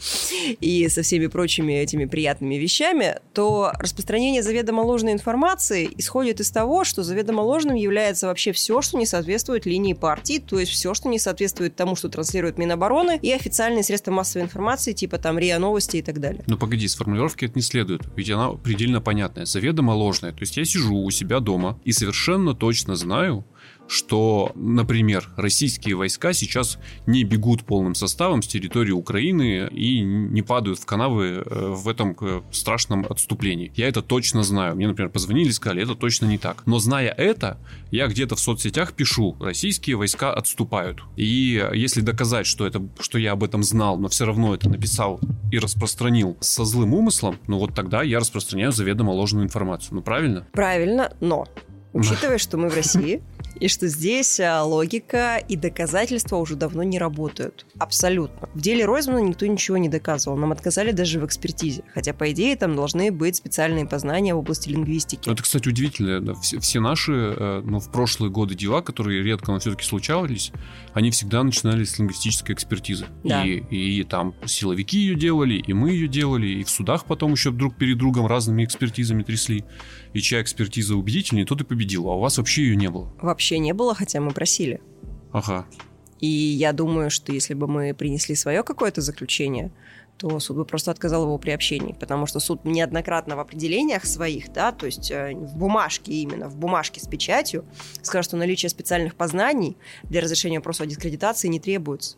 и 0.61 0.87
со 0.89 1.01
всеми 1.01 1.27
прочими 1.27 1.73
этими 1.73 2.05
приятными 2.05 2.55
вещами, 2.55 3.19
то 3.33 3.71
распространение 3.79 4.43
заведомо 4.43 4.81
ложной 4.81 5.13
информации 5.13 5.89
исходит 5.97 6.39
из 6.39 6.51
того, 6.51 6.83
что 6.83 7.03
заведомо 7.03 7.41
ложным 7.41 7.75
является 7.75 8.27
вообще 8.27 8.51
все, 8.51 8.81
что 8.81 8.97
не 8.97 9.05
соответствует 9.05 9.65
линии 9.65 9.93
партии, 9.93 10.39
то 10.45 10.59
есть 10.59 10.71
все, 10.71 10.93
что 10.93 11.09
не 11.09 11.19
соответствует 11.19 11.75
тому, 11.75 11.95
что 11.95 12.09
транслирует 12.09 12.57
Минобороны 12.57 12.74
обороны 12.75 13.19
и 13.21 13.31
официальные 13.31 13.83
средства 13.83 14.11
массовой 14.11 14.45
информации, 14.45 14.93
типа 14.93 15.17
там 15.17 15.39
РИА 15.39 15.59
Новости 15.59 15.97
и 15.97 16.01
так 16.01 16.19
далее. 16.19 16.43
Ну 16.47 16.57
погоди, 16.57 16.87
с 16.87 16.95
формулировки 16.95 17.45
это 17.45 17.55
не 17.55 17.61
следует, 17.61 18.03
ведь 18.15 18.29
она 18.29 18.51
предельно 18.51 19.01
понятная, 19.01 19.45
заведомо 19.45 19.91
ложная. 19.91 20.31
То 20.31 20.41
есть 20.41 20.57
я 20.57 20.65
сижу 20.65 20.95
у 20.95 21.11
себя 21.11 21.39
дома 21.39 21.79
и 21.83 21.91
совершенно 21.91 22.53
точно 22.53 22.95
знаю, 22.95 23.45
что, 23.87 24.51
например, 24.55 25.29
российские 25.37 25.95
войска 25.95 26.33
сейчас 26.33 26.79
не 27.05 27.23
бегут 27.23 27.63
полным 27.63 27.95
составом 27.95 28.41
с 28.41 28.47
территории 28.47 28.91
Украины 28.91 29.67
и 29.71 30.01
не 30.01 30.41
падают 30.41 30.79
в 30.79 30.85
канавы 30.85 31.43
э, 31.45 31.67
в 31.69 31.87
этом 31.87 32.15
э, 32.19 32.41
страшном 32.51 33.05
отступлении. 33.07 33.71
Я 33.75 33.87
это 33.87 34.01
точно 34.01 34.43
знаю. 34.43 34.75
Мне, 34.75 34.87
например, 34.87 35.11
позвонили 35.11 35.49
и 35.49 35.51
сказали, 35.51 35.83
это 35.83 35.95
точно 35.95 36.25
не 36.25 36.37
так. 36.37 36.63
Но 36.65 36.79
зная 36.79 37.09
это, 37.09 37.59
я 37.91 38.07
где-то 38.07 38.35
в 38.35 38.39
соцсетях 38.39 38.93
пишу, 38.93 39.37
российские 39.39 39.95
войска 39.97 40.33
отступают. 40.33 41.01
И 41.15 41.63
если 41.73 42.01
доказать, 42.01 42.47
что, 42.47 42.65
это, 42.65 42.87
что 42.99 43.17
я 43.17 43.33
об 43.33 43.43
этом 43.43 43.63
знал, 43.63 43.97
но 43.97 44.07
все 44.07 44.25
равно 44.25 44.55
это 44.55 44.69
написал 44.69 45.19
и 45.51 45.59
распространил 45.59 46.37
со 46.39 46.65
злым 46.65 46.93
умыслом, 46.93 47.37
ну 47.47 47.59
вот 47.59 47.73
тогда 47.75 48.01
я 48.03 48.19
распространяю 48.19 48.71
заведомо 48.71 49.11
ложную 49.11 49.45
информацию. 49.45 49.95
Ну 49.95 50.01
правильно? 50.01 50.47
Правильно, 50.51 51.13
но 51.19 51.45
учитывая, 51.93 52.37
что 52.39 52.57
мы 52.57 52.69
в 52.69 52.75
России, 52.75 53.21
и 53.59 53.67
что 53.67 53.87
здесь 53.87 54.39
а, 54.39 54.63
логика 54.63 55.37
и 55.37 55.55
доказательства 55.55 56.37
уже 56.37 56.55
давно 56.55 56.83
не 56.83 56.99
работают. 56.99 57.65
Абсолютно. 57.79 58.49
В 58.53 58.61
деле 58.61 58.85
Ройзмана 58.85 59.19
никто 59.19 59.45
ничего 59.45 59.77
не 59.77 59.89
доказывал. 59.89 60.37
Нам 60.37 60.51
отказали 60.51 60.91
даже 60.91 61.19
в 61.19 61.25
экспертизе. 61.25 61.83
Хотя, 61.93 62.13
по 62.13 62.31
идее, 62.31 62.55
там 62.55 62.75
должны 62.75 63.11
быть 63.11 63.37
специальные 63.37 63.85
познания 63.85 64.35
в 64.35 64.39
области 64.39 64.69
лингвистики. 64.69 65.29
Это, 65.29 65.41
кстати, 65.41 65.67
удивительно. 65.69 66.19
Да? 66.19 66.33
Все, 66.35 66.59
все 66.59 66.79
наши, 66.79 67.13
э, 67.13 67.61
ну, 67.63 67.79
в 67.79 67.91
прошлые 67.91 68.31
годы 68.31 68.55
дела, 68.55 68.81
которые 68.81 69.23
редко, 69.23 69.51
но 69.51 69.59
все-таки 69.59 69.85
случались, 69.85 70.51
они 70.93 71.11
всегда 71.11 71.43
начинались 71.43 71.91
с 71.91 71.99
лингвистической 71.99 72.55
экспертизы. 72.55 73.05
Да. 73.23 73.45
И, 73.45 73.59
и 73.59 74.03
там 74.03 74.35
силовики 74.45 74.97
ее 74.97 75.15
делали, 75.15 75.55
и 75.55 75.73
мы 75.73 75.91
ее 75.91 76.07
делали, 76.07 76.47
и 76.47 76.63
в 76.63 76.69
судах 76.69 77.05
потом 77.05 77.31
еще 77.31 77.51
друг 77.51 77.75
перед 77.75 77.97
другом 77.97 78.27
разными 78.27 78.63
экспертизами 78.63 79.23
трясли. 79.23 79.63
И 80.13 80.19
чья 80.21 80.41
экспертиза 80.41 80.95
убедительнее, 80.95 81.45
тот 81.45 81.61
и 81.61 81.63
победил. 81.63 82.09
А 82.09 82.15
у 82.15 82.19
вас 82.19 82.37
вообще 82.37 82.63
ее 82.63 82.75
не 82.75 82.89
было. 82.89 83.13
Вообще 83.21 83.44
вообще 83.45 83.59
не 83.59 83.73
было, 83.73 83.93
хотя 83.93 84.19
мы 84.21 84.31
просили. 84.31 84.81
Ага. 85.31 85.65
И 86.19 86.27
я 86.27 86.73
думаю, 86.73 87.11
что 87.11 87.31
если 87.31 87.53
бы 87.53 87.67
мы 87.67 87.93
принесли 87.93 88.35
свое 88.35 88.63
какое-то 88.63 89.01
заключение, 89.01 89.71
то 90.17 90.39
суд 90.39 90.57
бы 90.57 90.65
просто 90.65 90.91
отказал 90.91 91.23
его 91.23 91.37
при 91.37 91.51
общении, 91.51 91.93
потому 91.93 92.25
что 92.25 92.39
суд 92.39 92.65
неоднократно 92.65 93.35
в 93.35 93.39
определениях 93.39 94.05
своих, 94.05 94.51
да, 94.53 94.71
то 94.71 94.85
есть 94.85 95.11
э, 95.11 95.35
в 95.35 95.57
бумажке 95.57 96.13
именно, 96.13 96.47
в 96.49 96.55
бумажке 96.55 96.99
с 96.99 97.07
печатью, 97.07 97.65
скажет, 98.01 98.29
что 98.29 98.37
наличие 98.37 98.69
специальных 98.69 99.13
познаний 99.13 99.77
для 100.03 100.21
разрешения 100.21 100.57
вопроса 100.57 100.83
о 100.83 100.85
дискредитации 100.87 101.49
не 101.49 101.59
требуется. 101.59 102.17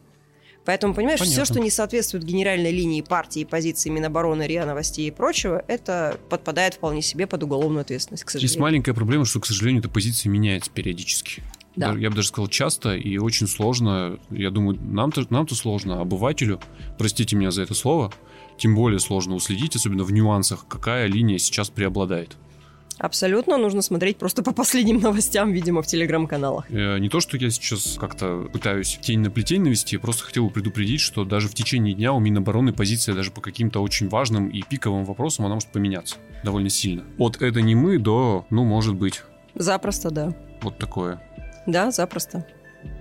Поэтому, 0.68 0.94
понимаешь, 0.94 1.20
Понятно. 1.22 1.46
все, 1.46 1.54
что 1.54 1.62
не 1.62 1.70
соответствует 1.70 2.26
генеральной 2.26 2.74
линии 2.74 3.00
партии, 3.00 3.46
позиции 3.46 3.90
Минобороны, 3.90 4.44
РИА 4.44 4.66
Новостей 4.66 5.08
и 5.08 5.12
прочего, 5.12 5.64
это 5.70 6.20
подпадает 6.30 6.74
вполне 6.74 7.02
себе 7.02 7.26
под 7.26 7.44
уголовную 7.44 7.84
ответственность, 7.84 8.26
к 8.26 8.30
сожалению. 8.30 8.50
Есть 8.50 8.60
маленькая 8.60 8.94
проблема, 8.94 9.24
что, 9.24 9.40
к 9.40 9.46
сожалению, 9.46 9.80
эта 9.80 9.88
позиция 9.88 10.30
меняется 10.30 10.70
периодически. 10.70 11.42
Да. 11.78 11.94
Я 11.94 12.10
бы 12.10 12.18
даже 12.18 12.28
сказал 12.28 12.50
часто 12.50 12.98
и 12.98 13.18
очень 13.18 13.48
сложно. 13.48 14.20
Я 14.30 14.52
думаю, 14.52 14.78
нам-то, 14.82 15.26
нам-то 15.30 15.56
сложно, 15.56 16.02
обывателю, 16.02 16.60
простите 16.98 17.38
меня 17.38 17.52
за 17.52 17.62
это 17.62 17.74
слово, 17.74 18.12
тем 18.58 18.76
более 18.76 19.00
сложно 19.00 19.36
уследить, 19.36 19.74
особенно 19.78 20.04
в 20.04 20.12
нюансах, 20.12 20.66
какая 20.68 21.08
линия 21.08 21.38
сейчас 21.38 21.70
преобладает. 21.70 22.36
Абсолютно 22.98 23.58
нужно 23.58 23.82
смотреть 23.82 24.18
просто 24.18 24.44
по 24.44 24.54
последним 24.54 25.00
новостям, 25.01 25.51
видимо, 25.51 25.82
в 25.82 25.88
телеграм-каналах. 25.88 26.66
Э, 26.70 26.98
не 27.00 27.10
то, 27.10 27.20
что 27.20 27.38
я 27.38 27.50
сейчас 27.50 27.98
как-то 28.00 28.50
пытаюсь 28.51 28.98
тень 29.01 29.20
на 29.20 29.30
плетень 29.30 29.62
навести, 29.62 29.96
я 29.96 30.00
просто 30.00 30.24
хотел 30.24 30.46
бы 30.48 30.51
предупредить, 30.51 31.01
что 31.01 31.25
даже 31.25 31.48
в 31.48 31.54
течение 31.54 31.94
дня 31.94 32.13
у 32.13 32.20
Минобороны 32.20 32.74
позиция 32.74 33.16
даже 33.16 33.32
по 33.32 33.42
каким-то 33.42 33.82
очень 33.82 34.10
важным 34.10 34.48
и 34.50 34.62
пиковым 34.62 35.06
вопросам, 35.06 35.46
она 35.46 35.56
может 35.56 35.70
поменяться 35.70 36.16
довольно 36.44 36.70
сильно. 36.70 37.04
От 37.18 37.42
«это 37.42 37.62
не 37.62 37.75
мы» 37.75 37.98
до 37.98 38.46
«ну, 38.50 38.63
может 38.63 38.96
быть». 38.96 39.24
Запросто, 39.56 40.12
да. 40.12 40.34
Вот 40.62 40.77
такое. 40.77 41.22
Да, 41.66 41.92
запросто. 41.92 42.46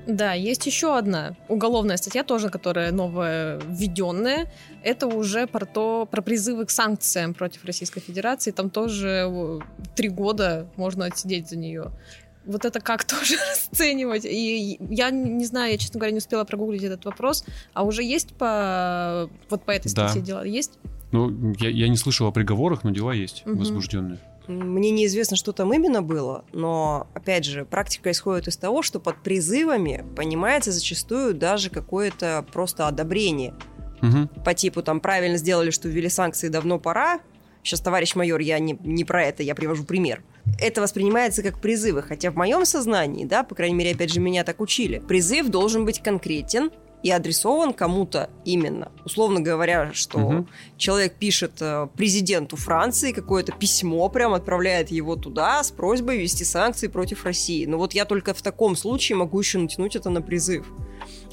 Да, 0.06 0.34
есть 0.34 0.64
еще 0.66 0.96
одна 0.96 1.34
уголовная 1.48 1.96
статья 1.96 2.22
тоже, 2.22 2.48
которая 2.48 2.92
новая 2.92 3.60
введенная. 3.66 4.50
Это 4.82 5.08
уже 5.08 5.46
про 5.46 5.66
то, 5.66 6.06
про 6.08 6.22
призывы 6.22 6.64
к 6.66 6.70
санкциям 6.70 7.34
против 7.34 7.64
Российской 7.64 8.00
Федерации. 8.00 8.52
Там 8.52 8.70
тоже 8.70 9.60
три 9.96 10.08
года 10.08 10.68
можно 10.76 11.06
отсидеть 11.06 11.48
за 11.48 11.56
нее. 11.56 11.90
Вот 12.44 12.64
это 12.64 12.80
как 12.80 13.04
тоже 13.06 13.34
расценивать? 13.50 14.24
И 14.24 14.78
я 14.88 15.10
не 15.10 15.44
знаю, 15.44 15.72
я, 15.72 15.78
честно 15.78 15.98
говоря, 15.98 16.12
не 16.12 16.18
успела 16.18 16.44
прогуглить 16.44 16.84
этот 16.84 17.04
вопрос. 17.04 17.44
А 17.74 17.82
уже 17.82 18.04
есть 18.04 18.34
по 18.34 19.28
вот 19.50 19.64
по 19.64 19.72
этой 19.72 19.88
статье 19.88 20.20
да. 20.20 20.26
дела? 20.26 20.44
Есть? 20.44 20.78
Ну, 21.10 21.54
я, 21.58 21.68
я 21.68 21.88
не 21.88 21.96
слышал 21.96 22.28
о 22.28 22.32
приговорах, 22.32 22.84
но 22.84 22.90
дела 22.90 23.12
есть 23.12 23.42
угу. 23.44 23.58
возбужденные. 23.58 24.20
Мне 24.48 24.90
неизвестно, 24.90 25.36
что 25.36 25.52
там 25.52 25.72
именно 25.72 26.02
было, 26.02 26.44
но, 26.52 27.08
опять 27.14 27.44
же, 27.44 27.64
практика 27.64 28.10
исходит 28.10 28.48
из 28.48 28.56
того, 28.56 28.82
что 28.82 29.00
под 29.00 29.22
призывами 29.22 30.04
понимается 30.14 30.70
зачастую 30.72 31.34
даже 31.34 31.68
какое-то 31.68 32.44
просто 32.52 32.86
одобрение. 32.86 33.54
Угу. 34.02 34.42
По 34.44 34.54
типу, 34.54 34.82
там, 34.82 35.00
правильно 35.00 35.36
сделали, 35.36 35.70
что 35.70 35.88
ввели 35.88 36.08
санкции, 36.08 36.48
давно 36.48 36.78
пора. 36.78 37.20
Сейчас, 37.62 37.80
товарищ 37.80 38.14
майор, 38.14 38.38
я 38.40 38.60
не, 38.60 38.78
не 38.84 39.04
про 39.04 39.24
это, 39.24 39.42
я 39.42 39.56
привожу 39.56 39.82
пример. 39.82 40.22
Это 40.60 40.80
воспринимается 40.80 41.42
как 41.42 41.60
призывы, 41.60 42.02
хотя 42.02 42.30
в 42.30 42.36
моем 42.36 42.64
сознании, 42.64 43.24
да, 43.24 43.42
по 43.42 43.56
крайней 43.56 43.74
мере, 43.74 43.92
опять 43.92 44.12
же, 44.12 44.20
меня 44.20 44.44
так 44.44 44.60
учили, 44.60 45.00
призыв 45.00 45.48
должен 45.48 45.84
быть 45.84 46.00
конкретен, 46.00 46.70
и 47.06 47.10
адресован 47.12 47.72
кому-то 47.72 48.30
именно. 48.44 48.90
Условно 49.04 49.38
говоря, 49.38 49.92
что 49.92 50.18
угу. 50.18 50.48
человек 50.76 51.14
пишет 51.14 51.52
э, 51.60 51.86
президенту 51.96 52.56
Франции 52.56 53.12
какое-то 53.12 53.52
письмо, 53.52 54.08
прям 54.08 54.34
отправляет 54.34 54.90
его 54.90 55.14
туда 55.14 55.62
с 55.62 55.70
просьбой 55.70 56.18
ввести 56.18 56.42
санкции 56.42 56.88
против 56.88 57.24
России. 57.24 57.64
Но 57.64 57.78
вот 57.78 57.94
я 57.94 58.06
только 58.06 58.34
в 58.34 58.42
таком 58.42 58.74
случае 58.74 59.14
могу 59.18 59.38
еще 59.38 59.58
натянуть 59.58 59.94
это 59.94 60.10
на 60.10 60.20
призыв 60.20 60.66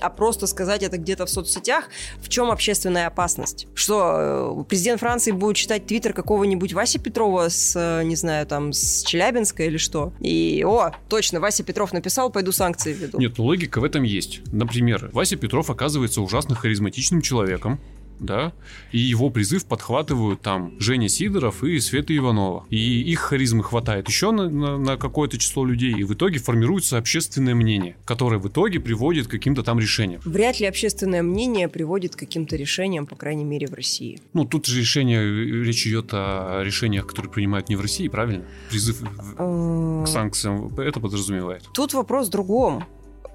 а 0.03 0.10
просто 0.10 0.48
сказать 0.48 0.83
это 0.83 0.98
где-то 0.98 1.25
в 1.25 1.29
соцсетях, 1.29 1.86
в 2.22 2.29
чем 2.29 2.51
общественная 2.51 3.07
опасность? 3.07 3.67
Что 3.74 4.57
э, 4.60 4.63
президент 4.67 5.00
Франции 5.00 5.31
будет 5.31 5.55
читать 5.55 5.88
твиттер 5.88 6.13
какого-нибудь 6.13 6.74
Васи 6.74 7.00
Петрова 7.00 7.50
с, 7.50 7.74
э, 7.75 8.03
не 8.03 8.15
знаю, 8.15 8.45
там, 8.45 8.74
с 8.74 9.03
Челябинска 9.03 9.63
или 9.63 9.77
что? 9.77 10.13
И, 10.19 10.63
о, 10.67 10.91
точно, 11.10 11.39
Вася 11.39 11.63
Петров 11.63 11.93
написал, 11.93 12.29
пойду 12.29 12.51
санкции 12.51 12.93
введу. 12.93 13.19
Нет, 13.19 13.38
ну 13.38 13.45
логика 13.45 13.79
в 13.79 13.83
этом 13.83 14.03
есть. 14.03 14.41
Например, 14.51 15.10
Вася 15.13 15.38
Петров 15.38 15.69
оказывается 15.69 16.22
ужасно 16.22 16.55
харизматичным 16.55 17.22
человеком, 17.22 17.79
да, 18.20 18.53
и 18.91 18.98
его 18.98 19.29
призыв 19.29 19.65
подхватывают 19.65 20.41
там 20.41 20.74
Женя 20.79 21.10
Сидоров 21.10 21.63
и 21.63 21.79
Света 21.79 22.15
Иванова. 22.15 22.65
И 22.70 23.01
их 23.01 23.20
харизмы 23.20 23.63
хватает 23.63 24.08
еще 24.08 24.32
на, 24.32 24.50
на, 24.50 24.77
на 24.77 24.98
какое-то 24.98 25.38
число 25.38 25.65
людей, 25.65 25.93
и 25.93 26.03
в 26.03 26.13
итоге 26.13 26.39
формируется 26.39 26.98
общественное 26.98 27.55
мнение, 27.55 27.96
которое 28.05 28.38
в 28.38 28.48
итоге 28.48 28.79
приводит 28.79 29.27
к 29.27 29.32
каким-то 29.32 29.63
там 29.63 29.79
решениям. 29.79 30.22
Вряд 30.25 30.60
ли 30.60 30.65
общественное 30.65 31.24
мнение 31.24 31.67
приводит 31.67 32.15
к 32.15 32.20
каким-то 32.20 32.55
решениям, 32.55 33.05
по 33.05 33.15
крайней 33.15 33.46
мере, 33.46 33.67
в 33.67 33.74
России. 33.74 34.20
Ну, 34.34 34.46
тут 34.46 34.65
же 34.65 34.79
решение, 34.79 35.63
речь 35.63 35.86
идет 35.88 36.10
о 36.13 36.62
решениях, 36.63 37.08
которые 37.08 37.32
принимают 37.32 37.70
не 37.70 37.75
в 37.75 37.82
России, 37.82 38.08
правильно? 38.08 38.46
Призыв 38.70 39.01
к 39.38 40.08
санкциям 40.08 40.74
это 40.79 41.00
подразумевает. 41.00 41.63
Тут 41.74 41.93
вопрос 41.93 42.27
в 42.27 42.32
другом. 42.32 42.84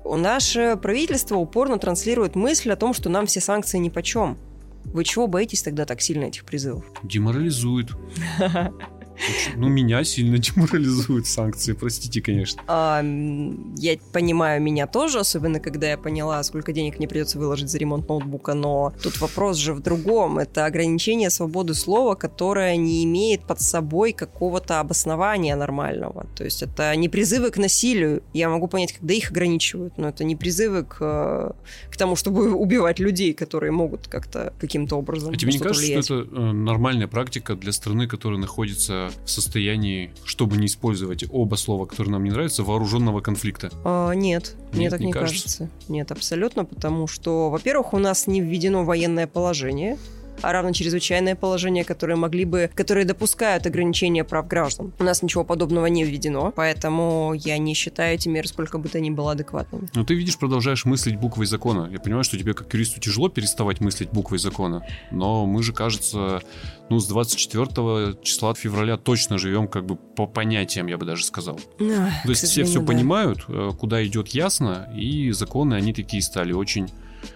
Наше 0.04 0.78
правительство 0.80 1.37
упорно 1.37 1.78
транслирует 1.78 2.35
мысль 2.35 2.70
о 2.70 2.76
том, 2.76 2.94
что 2.94 3.11
нам 3.11 3.26
все 3.26 3.40
санкции 3.40 3.78
ни 3.78 3.90
по 3.90 4.02
чем. 4.02 4.38
Вы 4.92 5.04
чего 5.04 5.26
боитесь 5.26 5.62
тогда 5.62 5.85
так 5.85 6.00
сильно 6.00 6.25
этих 6.25 6.45
призывов? 6.45 6.85
Деморализует. 7.02 7.88
Ну, 9.56 9.68
меня 9.68 10.04
сильно 10.04 10.38
деморализуют 10.38 11.26
санкции, 11.26 11.72
простите, 11.72 12.20
конечно. 12.22 12.62
А, 12.66 13.02
я 13.76 13.96
понимаю 14.12 14.62
меня 14.62 14.87
тоже, 14.87 15.20
особенно 15.20 15.60
когда 15.60 15.90
я 15.90 15.98
поняла, 15.98 16.42
сколько 16.42 16.72
денег 16.72 16.98
мне 16.98 17.08
придется 17.08 17.38
выложить 17.38 17.68
за 17.68 17.78
ремонт 17.78 18.08
ноутбука, 18.08 18.54
но 18.54 18.92
тут 19.02 19.20
вопрос 19.20 19.56
же 19.56 19.75
в 19.75 19.80
другом. 19.80 20.38
Это 20.38 20.66
ограничение 20.66 21.30
свободы 21.30 21.75
слова, 21.75 22.14
которое 22.14 22.76
не 22.76 23.04
имеет 23.04 23.42
под 23.42 23.60
собой 23.60 24.12
какого-то 24.12 24.80
обоснования 24.80 25.56
нормального. 25.56 26.26
То 26.37 26.44
есть 26.44 26.62
это 26.62 26.94
не 26.96 27.08
призывы 27.08 27.50
к 27.50 27.56
насилию. 27.58 28.22
Я 28.32 28.48
могу 28.48 28.68
понять, 28.68 28.92
когда 28.92 29.14
их 29.14 29.30
ограничивают, 29.30 29.98
но 29.98 30.08
это 30.08 30.25
не 30.25 30.37
призывы 30.37 30.84
к, 30.84 30.98
к 31.90 31.96
тому, 31.96 32.16
чтобы 32.16 32.52
убивать 32.54 32.98
людей, 32.98 33.32
которые 33.32 33.72
могут 33.72 34.08
как-то 34.08 34.52
каким-то 34.60 34.96
образом 34.96 35.34
А 35.34 35.37
тебе 35.37 35.52
не 35.52 35.58
кажется, 35.58 35.82
влиять. 35.84 36.04
что 36.04 36.20
это 36.20 36.30
э, 36.34 36.52
нормальная 36.52 37.08
практика 37.08 37.54
для 37.54 37.72
страны, 37.72 38.06
которая 38.06 38.38
находится 38.40 39.07
в 39.24 39.30
состоянии, 39.30 40.10
чтобы 40.24 40.56
не 40.56 40.66
использовать 40.66 41.24
оба 41.30 41.56
слова, 41.56 41.86
которые 41.86 42.12
нам 42.12 42.24
не 42.24 42.30
нравятся, 42.30 42.62
вооруженного 42.62 43.20
конфликта? 43.20 43.70
А, 43.84 44.12
нет, 44.12 44.54
мне 44.72 44.82
Нет, 44.82 44.90
так 44.90 45.00
не 45.00 45.06
не 45.06 45.12
кажется? 45.12 45.58
кажется. 45.58 45.70
Нет, 45.88 46.12
абсолютно, 46.12 46.64
потому 46.64 47.06
что, 47.06 47.50
во-первых, 47.50 47.92
у 47.94 47.98
нас 47.98 48.26
не 48.26 48.40
введено 48.40 48.84
военное 48.84 49.26
положение, 49.26 49.98
а 50.42 50.52
равно 50.52 50.73
чрезвычайное 50.73 51.35
положение, 51.35 51.85
которые 51.85 52.16
могли 52.16 52.45
бы, 52.45 52.71
которые 52.75 53.04
допускают 53.04 53.66
ограничения 53.66 54.25
прав 54.25 54.47
граждан. 54.47 54.92
У 54.99 55.04
нас 55.04 55.23
ничего 55.23 55.45
подобного 55.45 55.87
не 55.87 56.04
введено, 56.04 56.52
поэтому 56.54 57.35
я 57.35 57.59
не 57.59 57.75
считаю 57.75 58.14
эти 58.14 58.28
меры 58.28 58.49
сколько 58.49 58.78
бы 58.78 58.88
то 58.88 59.00
ни 59.00 59.11
было 59.11 59.33
адекватными. 59.33 59.88
Но 59.95 60.04
ты 60.04 60.14
видишь, 60.14 60.38
продолжаешь 60.38 60.85
мыслить 60.85 61.16
буквой 61.16 61.47
закона. 61.47 61.88
Я 61.90 61.99
понимаю, 61.99 62.25
что 62.25 62.38
тебе 62.38 62.54
как 62.54 62.73
юристу 62.75 63.00
тяжело 63.00 63.28
переставать 63.28 63.80
мыслить 63.80 64.11
буквой 64.11 64.38
закона, 64.38 64.85
но 65.11 65.47
мы 65.47 65.62
же, 65.62 65.73
кажется, 65.73 66.42
ну, 66.90 66.99
с 66.99 67.07
24 67.07 68.16
числа 68.23 68.54
февраля 68.54 68.97
точно 68.97 69.38
живем 69.38 69.68
как 69.68 69.87
бы 69.87 69.97
по 69.97 70.26
понятиям, 70.26 70.87
я 70.87 70.97
бы 70.97 71.07
даже 71.07 71.25
сказал. 71.25 71.61
То 71.78 72.30
есть 72.30 72.45
все 72.45 72.64
все 72.64 72.83
понимают, 72.83 73.45
э, 73.49 73.71
куда 73.78 74.04
идет 74.07 74.28
ясно, 74.28 74.88
и 74.95 75.30
законы, 75.33 75.75
они 75.75 75.92
такие 75.92 76.23
стали 76.23 76.52
очень... 76.52 76.88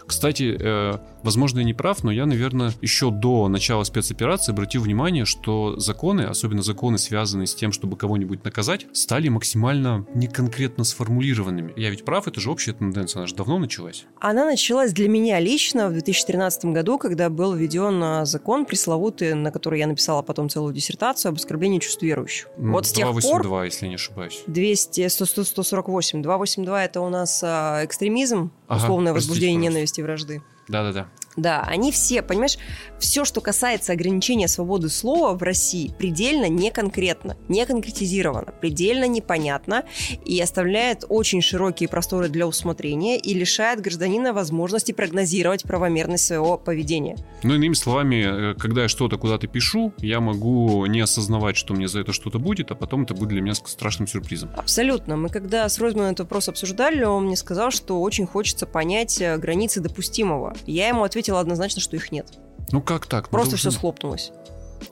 Кстати, 0.06 0.56
э, 0.58 0.98
возможно, 1.22 1.60
я 1.60 1.64
не 1.64 1.74
прав, 1.74 2.04
но 2.04 2.10
я, 2.10 2.26
наверное, 2.26 2.72
еще 2.80 3.10
до 3.10 3.48
начала 3.48 3.84
спецоперации 3.84 4.52
обратил 4.52 4.82
внимание, 4.82 5.24
что 5.24 5.78
законы, 5.78 6.22
особенно 6.22 6.62
законы, 6.62 6.98
связанные 6.98 7.46
с 7.46 7.54
тем, 7.54 7.72
чтобы 7.72 7.96
кого-нибудь 7.96 8.44
наказать, 8.44 8.86
стали 8.92 9.28
максимально 9.28 10.06
неконкретно 10.14 10.84
сформулированными. 10.84 11.72
Я 11.76 11.90
ведь 11.90 12.04
прав, 12.04 12.28
это 12.28 12.40
же 12.40 12.50
общая 12.50 12.72
тенденция, 12.72 13.20
она 13.20 13.26
же 13.26 13.34
давно 13.34 13.58
началась. 13.58 14.04
Она 14.20 14.44
началась 14.44 14.92
для 14.92 15.08
меня 15.08 15.38
лично 15.40 15.88
в 15.88 15.92
2013 15.92 16.66
году, 16.66 16.98
когда 16.98 17.28
был 17.30 17.54
введен 17.54 18.02
а, 18.02 18.24
закон 18.24 18.66
пресловутый, 18.66 19.34
на 19.34 19.50
который 19.50 19.78
я 19.78 19.86
написала 19.86 20.22
потом 20.22 20.48
целую 20.48 20.74
диссертацию 20.74 21.30
об 21.30 21.36
оскорблении 21.36 21.78
чувств 21.78 22.02
верующих. 22.02 22.48
Вот 22.56 22.86
с 22.86 22.92
тех 22.92 23.06
пор 23.06 23.42
282, 23.42 23.64
если 23.64 23.86
не 23.88 23.94
ошибаюсь. 23.94 24.42
200, 24.46 25.08
100, 25.08 25.24
100, 25.26 25.44
148. 25.44 26.22
282 26.22 26.84
это 26.84 27.00
у 27.00 27.08
нас 27.08 27.40
а, 27.44 27.84
экстремизм, 27.84 28.50
Ага, 28.72 28.84
условное 28.84 29.12
пожалуйста. 29.12 29.34
ненависти 29.56 30.00
и 30.00 30.02
вражды. 30.02 30.42
Да-да-да. 30.68 31.08
Да, 31.36 31.62
они 31.66 31.92
все, 31.92 32.22
понимаешь, 32.22 32.58
все, 32.98 33.24
что 33.24 33.40
касается 33.40 33.92
ограничения 33.92 34.48
свободы 34.48 34.88
слова 34.88 35.36
в 35.36 35.42
России, 35.42 35.92
предельно 35.98 36.48
неконкретно, 36.48 37.36
не 37.48 37.64
конкретизировано, 37.64 38.52
предельно 38.60 39.08
непонятно 39.08 39.84
и 40.24 40.38
оставляет 40.40 41.04
очень 41.08 41.40
широкие 41.40 41.88
просторы 41.88 42.28
для 42.28 42.46
усмотрения 42.46 43.18
и 43.18 43.34
лишает 43.34 43.80
гражданина 43.80 44.32
возможности 44.32 44.92
прогнозировать 44.92 45.62
правомерность 45.64 46.26
своего 46.26 46.58
поведения. 46.58 47.16
Ну, 47.42 47.54
иными 47.54 47.74
словами, 47.74 48.52
э, 48.52 48.54
когда 48.54 48.82
я 48.82 48.88
что-то 48.88 49.16
куда-то 49.16 49.46
пишу, 49.46 49.92
я 49.98 50.20
могу 50.20 50.84
не 50.86 51.00
осознавать, 51.00 51.56
что 51.56 51.74
мне 51.74 51.88
за 51.88 52.00
это 52.00 52.12
что-то 52.12 52.38
будет, 52.38 52.70
а 52.70 52.74
потом 52.74 53.02
это 53.02 53.14
будет 53.14 53.30
для 53.30 53.40
меня 53.40 53.54
страшным 53.54 54.06
сюрпризом. 54.06 54.50
Абсолютно. 54.56 55.16
Мы 55.16 55.28
когда 55.28 55.68
с 55.68 55.78
Ройзманом 55.78 56.12
этот 56.12 56.26
вопрос 56.26 56.48
обсуждали, 56.48 57.04
он 57.04 57.24
мне 57.26 57.36
сказал, 57.36 57.70
что 57.70 58.00
очень 58.00 58.26
хочется 58.26 58.66
понять 58.66 59.20
э, 59.20 59.36
границы 59.38 59.80
допустимого. 59.80 60.54
Я 60.66 60.88
ему 60.88 61.04
ответила 61.22 61.40
однозначно, 61.40 61.80
что 61.80 61.96
их 61.96 62.10
нет. 62.12 62.26
Ну 62.72 62.82
как 62.82 63.06
так? 63.06 63.24
Ну, 63.24 63.30
Просто 63.30 63.56
все 63.56 63.70
схлопнулось. 63.70 64.32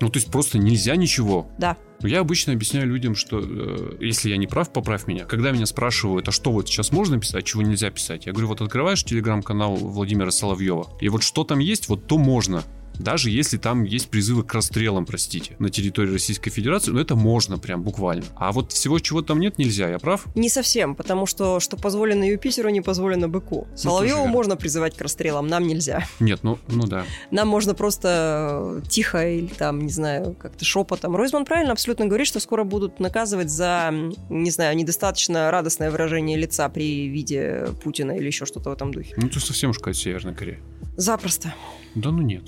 Ну, 0.01 0.09
то 0.09 0.19
есть 0.19 0.31
просто 0.31 0.57
нельзя 0.57 0.95
ничего. 0.95 1.49
Да. 1.59 1.77
Но 2.01 2.07
Я 2.09 2.21
обычно 2.21 2.53
объясняю 2.53 2.87
людям, 2.87 3.17
что 3.17 3.41
э, 3.43 3.97
если 4.01 4.31
я 4.31 4.37
не 4.37 4.47
прав, 4.47 4.73
поправь 4.73 5.09
меня. 5.09 5.25
Когда 5.25 5.51
меня 5.51 5.67
спрашивают, 5.67 6.29
а 6.29 6.33
что 6.33 6.53
вот 6.53 6.69
сейчас 6.69 6.93
можно 6.93 7.19
писать, 7.19 7.45
чего 7.45 7.63
нельзя 7.63 7.91
писать, 7.91 8.27
я 8.27 8.33
говорю, 8.33 8.47
вот 8.49 8.61
открываешь 8.61 9.03
телеграм-канал 9.03 9.75
Владимира 9.75 10.31
Соловьева, 10.31 10.87
и 11.01 11.09
вот 11.09 11.25
что 11.25 11.43
там 11.43 11.59
есть, 11.59 11.89
вот 11.89 12.07
то 12.07 12.19
можно. 12.19 12.63
Даже 13.01 13.31
если 13.31 13.57
там 13.57 13.85
есть 13.85 14.11
призывы 14.11 14.45
к 14.45 14.53
расстрелам, 14.53 15.07
простите, 15.07 15.57
на 15.59 15.71
территории 15.71 16.13
Российской 16.13 16.51
Федерации, 16.51 16.91
но 16.91 17.01
это 17.01 17.17
можно 17.17 17.59
прям 17.59 17.83
буквально. 17.83 18.25
А 18.37 18.53
вот 18.53 18.73
всего, 18.73 18.99
чего 18.99 19.23
там 19.23 19.41
нет, 19.41 19.57
нельзя, 19.57 19.89
я 19.89 19.99
прав? 19.99 20.27
Не 20.35 20.51
совсем, 20.51 20.95
потому 20.95 21.25
что 21.25 21.61
что 21.61 21.79
позволено 21.79 22.25
Юпитеру, 22.25 22.69
не 22.69 22.83
позволено 22.83 23.27
быку. 23.27 23.67
Соловьеву 23.75 24.19
верно. 24.19 24.33
можно 24.33 24.57
призывать 24.57 24.97
к 24.97 25.01
расстрелам, 25.01 25.47
нам 25.47 25.67
нельзя. 25.67 26.05
Нет, 26.21 26.41
ну, 26.43 26.59
ну 26.69 26.87
да. 26.87 27.05
Нам 27.31 27.49
можно 27.49 27.75
просто 27.75 28.81
э, 28.85 28.89
тихо 28.89 29.27
или 29.27 29.47
там, 29.47 29.81
не 29.81 29.93
знаю, 29.93 30.35
как-то 30.35 30.65
шепотом. 30.67 31.17
Ройзман 31.17 31.47
правильно 31.47 31.73
абсолютно 31.73 32.05
говорит, 32.05 32.27
что 32.27 32.39
скоро 32.39 32.65
будут 32.65 33.01
наказывать 33.01 33.51
за, 33.51 33.95
не 34.29 34.51
знаю, 34.51 34.77
недостаточно 34.77 35.51
радостное 35.51 35.91
выражение 35.91 36.37
лица 36.37 36.69
при 36.69 37.09
виде 37.09 37.69
Путина 37.83 38.13
или 38.13 38.27
еще 38.27 38.45
что-то 38.45 38.69
в 38.69 38.73
этом 38.75 38.93
духе. 38.93 39.15
Ну 39.17 39.29
ты 39.31 39.41
совсем 39.41 39.71
уж 39.71 39.79
какая 39.79 39.95
Северная 39.95 40.35
Корея. 40.35 40.61
Запросто. 40.97 41.55
Да 41.95 42.11
ну 42.11 42.21
нет. 42.21 42.45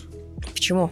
Почему? 0.53 0.91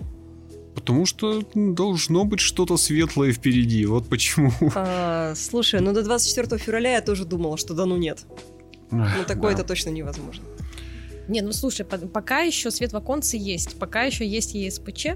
Потому 0.74 1.04
что 1.04 1.42
должно 1.54 2.24
быть 2.24 2.40
что-то 2.40 2.76
светлое 2.76 3.32
впереди. 3.32 3.84
Вот 3.86 4.08
почему. 4.08 4.52
А, 4.74 5.34
слушай, 5.36 5.80
ну 5.80 5.92
до 5.92 6.02
24 6.02 6.58
февраля 6.58 6.92
я 6.94 7.00
тоже 7.00 7.24
думала, 7.24 7.56
что 7.56 7.74
да 7.74 7.86
ну 7.86 7.96
нет. 7.96 8.20
Ну 8.90 9.04
такое 9.26 9.52
Да. 9.54 9.58
это 9.60 9.68
точно 9.68 9.90
невозможно. 9.90 10.44
Не, 11.28 11.42
ну 11.42 11.52
слушай, 11.52 11.84
по- 11.84 11.96
пока 11.98 12.40
еще 12.40 12.72
свет 12.72 12.92
в 12.92 12.96
оконце 12.96 13.36
есть, 13.36 13.78
пока 13.78 14.02
еще 14.02 14.26
есть 14.26 14.54
ЕСПЧ, 14.54 15.10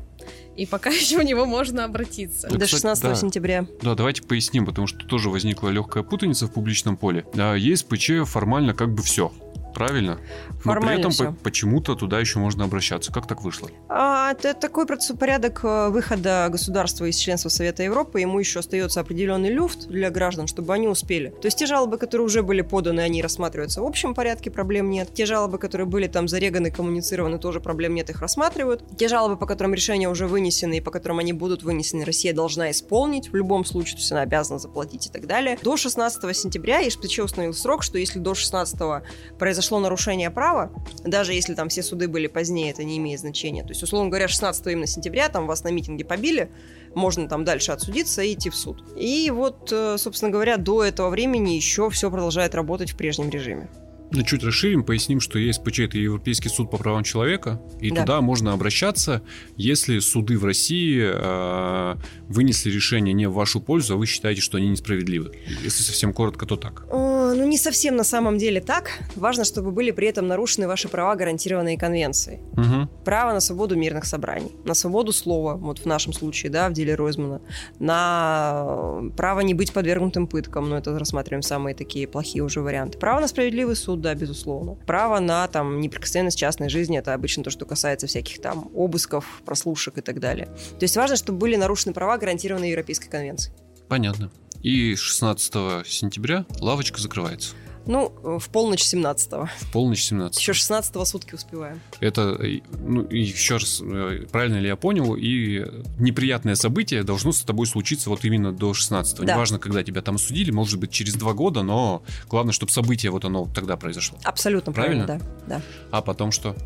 и 0.57 0.65
пока 0.65 0.91
еще 0.93 1.19
в 1.19 1.25
него 1.25 1.45
можно 1.45 1.85
обратиться. 1.85 2.43
Да, 2.49 2.51
до 2.57 2.67
кстати, 2.67 2.71
16 2.83 3.03
да. 3.05 3.15
сентября. 3.17 3.67
Да, 3.83 3.95
давайте 3.97 4.23
поясним, 4.23 4.65
потому 4.67 4.87
что 4.87 5.05
тоже 5.07 5.29
возникла 5.29 5.71
легкая 5.71 6.05
путаница 6.05 6.47
в 6.47 6.53
публичном 6.53 6.97
поле. 6.97 7.25
Да, 7.35 7.57
ЕСПЧ 7.57 8.27
формально 8.27 8.75
как 8.75 8.95
бы 8.95 9.03
все. 9.03 9.33
Правильно? 9.75 10.19
Но 10.65 10.73
при 10.73 10.81
Формально 10.81 11.09
этом 11.09 11.13
по- 11.13 11.33
почему-то 11.43 11.95
туда 11.95 12.21
еще 12.21 12.39
можно 12.39 12.65
обращаться. 12.65 13.13
Как 13.13 13.27
так 13.27 13.43
вышло? 13.43 13.69
А, 13.89 14.33
это 14.33 14.55
такой 14.55 14.87
порядок 14.87 15.61
э, 15.65 15.89
выхода 15.91 16.49
государства 16.51 17.05
из 17.05 17.17
членства 17.17 17.49
Совета 17.49 17.83
Европы. 17.83 18.21
Ему 18.21 18.39
еще 18.39 18.61
остается 18.61 19.01
определенный 19.01 19.51
люфт 19.51 19.89
для 19.89 20.11
граждан, 20.11 20.47
чтобы 20.47 20.73
они 20.73 20.89
успели. 20.89 21.29
То 21.29 21.47
есть 21.47 21.59
те 21.59 21.67
жалобы, 21.67 21.99
которые 21.99 22.25
уже 22.25 22.43
были 22.43 22.63
поданы, 22.63 23.01
они 23.01 23.21
рассматриваются 23.21 23.83
в 23.83 23.87
общем 23.87 24.15
порядке, 24.15 24.51
проблем 24.51 24.91
нет. 24.91 25.13
Те 25.13 25.27
жалобы, 25.27 25.59
которые 25.59 25.87
были 25.87 26.07
там 26.07 26.29
зареганы, 26.29 26.71
коммуницированы, 26.71 27.39
тоже 27.39 27.61
проблем 27.61 27.95
нет, 27.95 28.09
их 28.11 28.21
рассматривают. 28.21 28.85
Те 28.97 29.09
жалобы, 29.09 29.37
по 29.37 29.47
которым 29.47 29.75
решения 29.75 30.09
уже 30.09 30.27
вынесены 30.27 30.79
и 30.79 30.81
по 30.81 30.91
которым 30.91 31.19
они 31.19 31.33
будут 31.33 31.63
вынесены, 31.63 32.05
Россия 32.05 32.33
должна 32.33 32.71
исполнить 32.71 33.31
в 33.31 33.35
любом 33.35 33.65
случае, 33.65 33.95
то 33.95 34.01
есть 34.01 34.13
она 34.13 34.23
обязана 34.23 34.59
заплатить 34.59 35.07
и 35.07 35.11
так 35.11 35.27
далее. 35.27 35.59
До 35.63 35.77
16 35.77 36.37
сентября 36.37 36.79
ЕСПЧ 36.79 37.19
установил 37.21 37.55
срок, 37.55 37.83
что 37.83 37.99
если 37.99 38.19
до 38.19 38.35
16 38.35 39.03
произошло 39.39 39.64
нарушение 39.71 40.31
права, 40.31 40.71
даже 41.05 41.33
если 41.33 41.55
там 41.55 41.69
все 41.69 41.83
суды 41.83 42.09
были 42.09 42.27
позднее, 42.27 42.71
это 42.71 42.85
не 42.85 42.99
имеет 42.99 43.21
значения. 43.21 43.63
То 43.63 43.71
есть, 43.71 43.83
условно 43.83 44.09
говоря, 44.11 44.29
16 44.29 44.67
именно 44.69 44.87
сентября 44.87 45.29
там 45.29 45.47
вас 45.47 45.65
на 45.65 45.69
митинге 45.69 46.05
побили, 46.05 46.51
можно 46.95 47.29
там 47.29 47.45
дальше 47.45 47.73
отсудиться 47.73 48.23
и 48.23 48.35
идти 48.35 48.51
в 48.51 48.57
суд. 48.57 48.83
И 48.97 49.31
вот, 49.31 49.71
э, 49.73 49.97
собственно 49.99 50.31
говоря, 50.31 50.57
до 50.57 50.85
этого 50.85 51.11
времени 51.11 51.53
еще 51.53 51.91
все 51.91 52.11
продолжает 52.11 52.55
работать 52.55 52.91
в 52.93 52.97
прежнем 52.97 53.31
режиме. 53.31 53.69
Ну, 54.11 54.23
чуть 54.23 54.45
расширим, 54.45 54.85
поясним, 54.85 55.19
что 55.19 55.39
ЕСПЧ 55.41 55.81
это 55.81 55.99
Европейский 55.99 56.49
суд 56.49 56.71
по 56.71 56.77
правам 56.77 57.03
человека, 57.03 57.61
и 57.81 57.91
Да. 57.91 58.03
туда 58.03 58.21
можно 58.21 58.53
обращаться, 58.53 59.23
если 59.57 59.99
суды 59.99 60.39
в 60.39 60.45
России 60.45 61.03
э, 61.03 61.97
вынесли 62.29 62.71
решение 62.71 63.13
не 63.13 63.27
в 63.27 63.33
вашу 63.33 63.61
пользу, 63.61 63.95
а 63.95 63.97
вы 63.97 64.07
считаете, 64.07 64.41
что 64.41 64.59
они 64.59 64.69
несправедливы. 64.69 65.33
Если 65.65 65.83
совсем 65.83 66.13
коротко, 66.13 66.47
то 66.47 66.57
так. 66.57 66.87
Ну, 67.35 67.45
не 67.47 67.59
совсем 67.59 67.97
на 67.97 68.05
самом 68.05 68.39
деле 68.39 68.61
так. 68.61 68.91
Важно, 69.17 69.45
чтобы 69.45 69.73
были 69.73 69.91
при 69.91 70.07
этом 70.09 70.29
нарушены 70.29 70.69
ваши 70.69 70.89
права, 70.89 71.17
гарантированные 71.17 71.77
конвенцией. 71.77 72.41
Мгм. 72.53 72.89
Право 73.05 73.33
на 73.33 73.41
свободу 73.41 73.77
мирных 73.77 74.05
собраний, 74.05 74.53
на 74.65 74.75
свободу 74.75 75.13
слова, 75.13 75.55
вот 75.55 75.81
в 75.81 75.87
нашем 75.87 76.13
случае, 76.13 76.53
да, 76.53 76.69
в 76.69 76.73
деле 76.73 76.95
Ройзмана, 76.95 77.41
на 77.79 78.65
э, 78.67 79.11
право 79.17 79.41
не 79.41 79.55
быть 79.55 79.73
подвергнутым 79.73 80.27
пыткам, 80.27 80.69
но 80.69 80.79
это 80.79 80.97
рассматриваем 80.99 81.43
самые 81.43 81.75
такие 81.75 82.07
плохие 82.07 82.45
уже 82.45 82.61
варианты. 82.61 82.99
Право 82.99 83.21
на 83.21 83.29
справедливый 83.29 83.77
суд, 83.77 84.01
да, 84.01 84.15
безусловно. 84.15 84.77
Право 84.87 85.19
на 85.19 85.49
там 85.49 85.81
неприкосновенность 85.81 86.39
частной 86.39 86.69
жизни, 86.69 86.99
это 86.99 87.15
обычно 87.15 87.43
то, 87.43 87.51
что 87.51 87.67
касается 87.67 88.07
всяких 88.07 88.41
там 88.41 88.71
обысков, 88.75 89.43
прослушек 89.45 89.99
и 89.99 90.01
так 90.01 90.21
далее. 90.21 90.47
То 90.79 90.85
есть 90.85 90.97
важно, 90.97 91.17
чтобы 91.17 91.39
были 91.39 91.57
нарушены 91.57 91.93
права, 91.93 92.17
гарантированные 92.17 92.71
Европейской 92.71 93.09
конвенцией. 93.09 93.55
Понятно. 93.89 94.31
И 94.65 94.97
16 94.97 95.87
сентября 95.87 96.47
лавочка 96.59 96.99
закрывается. 97.01 97.55
Ну, 97.87 98.15
в 98.23 98.49
полночь 98.49 98.81
17-го. 98.83 99.47
В 99.61 99.71
полночь 99.73 100.03
17 100.05 100.41
Еще 100.41 100.53
16-го 100.53 101.05
сутки 101.05 101.35
успеваем. 101.35 101.83
Это, 102.01 102.35
э, 102.43 102.61
ну, 102.79 103.07
еще 103.11 103.59
раз, 103.59 103.83
э, 103.85 104.25
правильно 104.33 104.57
ли 104.57 104.69
я 104.69 104.77
понял, 104.77 105.15
и 105.17 105.67
неприятное 105.99 106.55
событие 106.55 107.03
должно 107.03 107.33
с 107.33 107.43
тобой 107.43 107.67
случиться 107.67 108.09
вот 108.09 108.25
именно 108.25 108.53
до 108.53 108.71
16-го. 108.71 109.25
Да. 109.25 109.35
Неважно, 109.35 109.59
когда 109.59 109.83
тебя 109.83 110.01
там 110.01 110.15
осудили, 110.15 110.51
может 110.51 110.81
быть, 110.81 110.93
через 110.93 111.13
два 111.13 111.35
года, 111.35 111.63
но 111.63 112.03
главное, 112.31 112.55
чтобы 112.55 112.73
событие 112.73 113.13
вот 113.13 113.27
оно 113.27 113.47
тогда 113.55 113.77
произошло. 113.77 114.17
Абсолютно 114.25 114.73
правильно, 114.73 115.05
Правильно? 115.05 115.31
да. 115.47 115.57
да. 115.59 115.63
А 115.91 116.01
потом 116.01 116.33
что? 116.33 116.57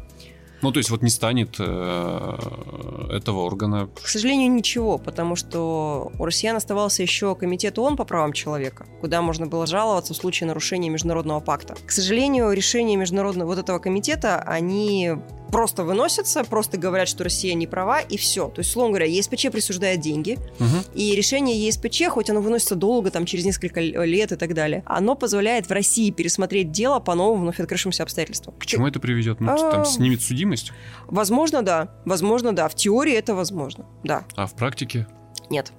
Ну, 0.62 0.72
то 0.72 0.78
есть 0.78 0.90
вот 0.90 1.02
не 1.02 1.10
станет 1.10 1.56
э, 1.58 3.08
этого 3.10 3.40
органа. 3.40 3.88
К 4.02 4.08
сожалению, 4.08 4.50
ничего, 4.50 4.98
потому 4.98 5.36
что 5.36 6.10
у 6.18 6.24
россиян 6.24 6.56
оставался 6.56 7.02
еще 7.02 7.34
комитет 7.34 7.78
ООН 7.78 7.96
по 7.96 8.04
правам 8.04 8.32
человека, 8.32 8.86
куда 9.00 9.22
можно 9.22 9.46
было 9.46 9.66
жаловаться 9.66 10.14
в 10.14 10.16
случае 10.16 10.48
нарушения 10.48 10.88
международного 10.88 11.40
пакта. 11.40 11.76
К 11.86 11.90
сожалению, 11.90 12.52
решения 12.52 12.96
международного 12.96 13.48
вот 13.48 13.58
этого 13.58 13.78
комитета, 13.78 14.42
они 14.42 15.16
просто 15.50 15.84
выносятся, 15.84 16.44
просто 16.44 16.76
говорят, 16.78 17.08
что 17.08 17.24
Россия 17.24 17.54
не 17.54 17.66
права, 17.66 18.00
и 18.00 18.16
все. 18.16 18.48
То 18.48 18.60
есть, 18.60 18.70
словом 18.70 18.90
говоря, 18.92 19.06
ЕСПЧ 19.06 19.50
присуждает 19.50 20.00
деньги, 20.00 20.38
Мгм. 20.58 20.82
и 20.94 21.14
решение 21.14 21.56
ЕСПЧ, 21.66 22.04
хоть 22.08 22.30
оно 22.30 22.40
выносится 22.40 22.74
долго, 22.74 23.10
там, 23.10 23.24
через 23.26 23.44
несколько 23.44 23.80
лет 23.80 24.32
и 24.32 24.36
так 24.36 24.54
далее, 24.54 24.82
оно 24.86 25.14
позволяет 25.14 25.66
в 25.68 25.72
России 25.72 26.10
пересмотреть 26.10 26.70
дело 26.72 26.98
по 27.00 27.14
новым 27.14 27.40
вновь 27.42 27.60
открывшимся 27.60 28.02
обстоятельствам. 28.02 28.54
К 28.58 28.66
чему 28.66 28.86
это 28.86 29.00
приведет? 29.00 29.40
Ну, 29.40 29.52
А, 29.52 29.70
там 29.70 29.84
снимет 29.84 30.22
судимость, 30.22 30.72
Возможно, 31.06 31.62
да. 31.62 31.94
Возможно, 32.04 32.54
да. 32.54 32.68
В 32.68 32.74
теории 32.74 33.14
это 33.14 33.34
возможно. 33.34 33.86
Да. 34.04 34.24
а 34.36 34.46
в 34.46 34.54
практике? 34.54 35.06
Нет. 35.50 35.72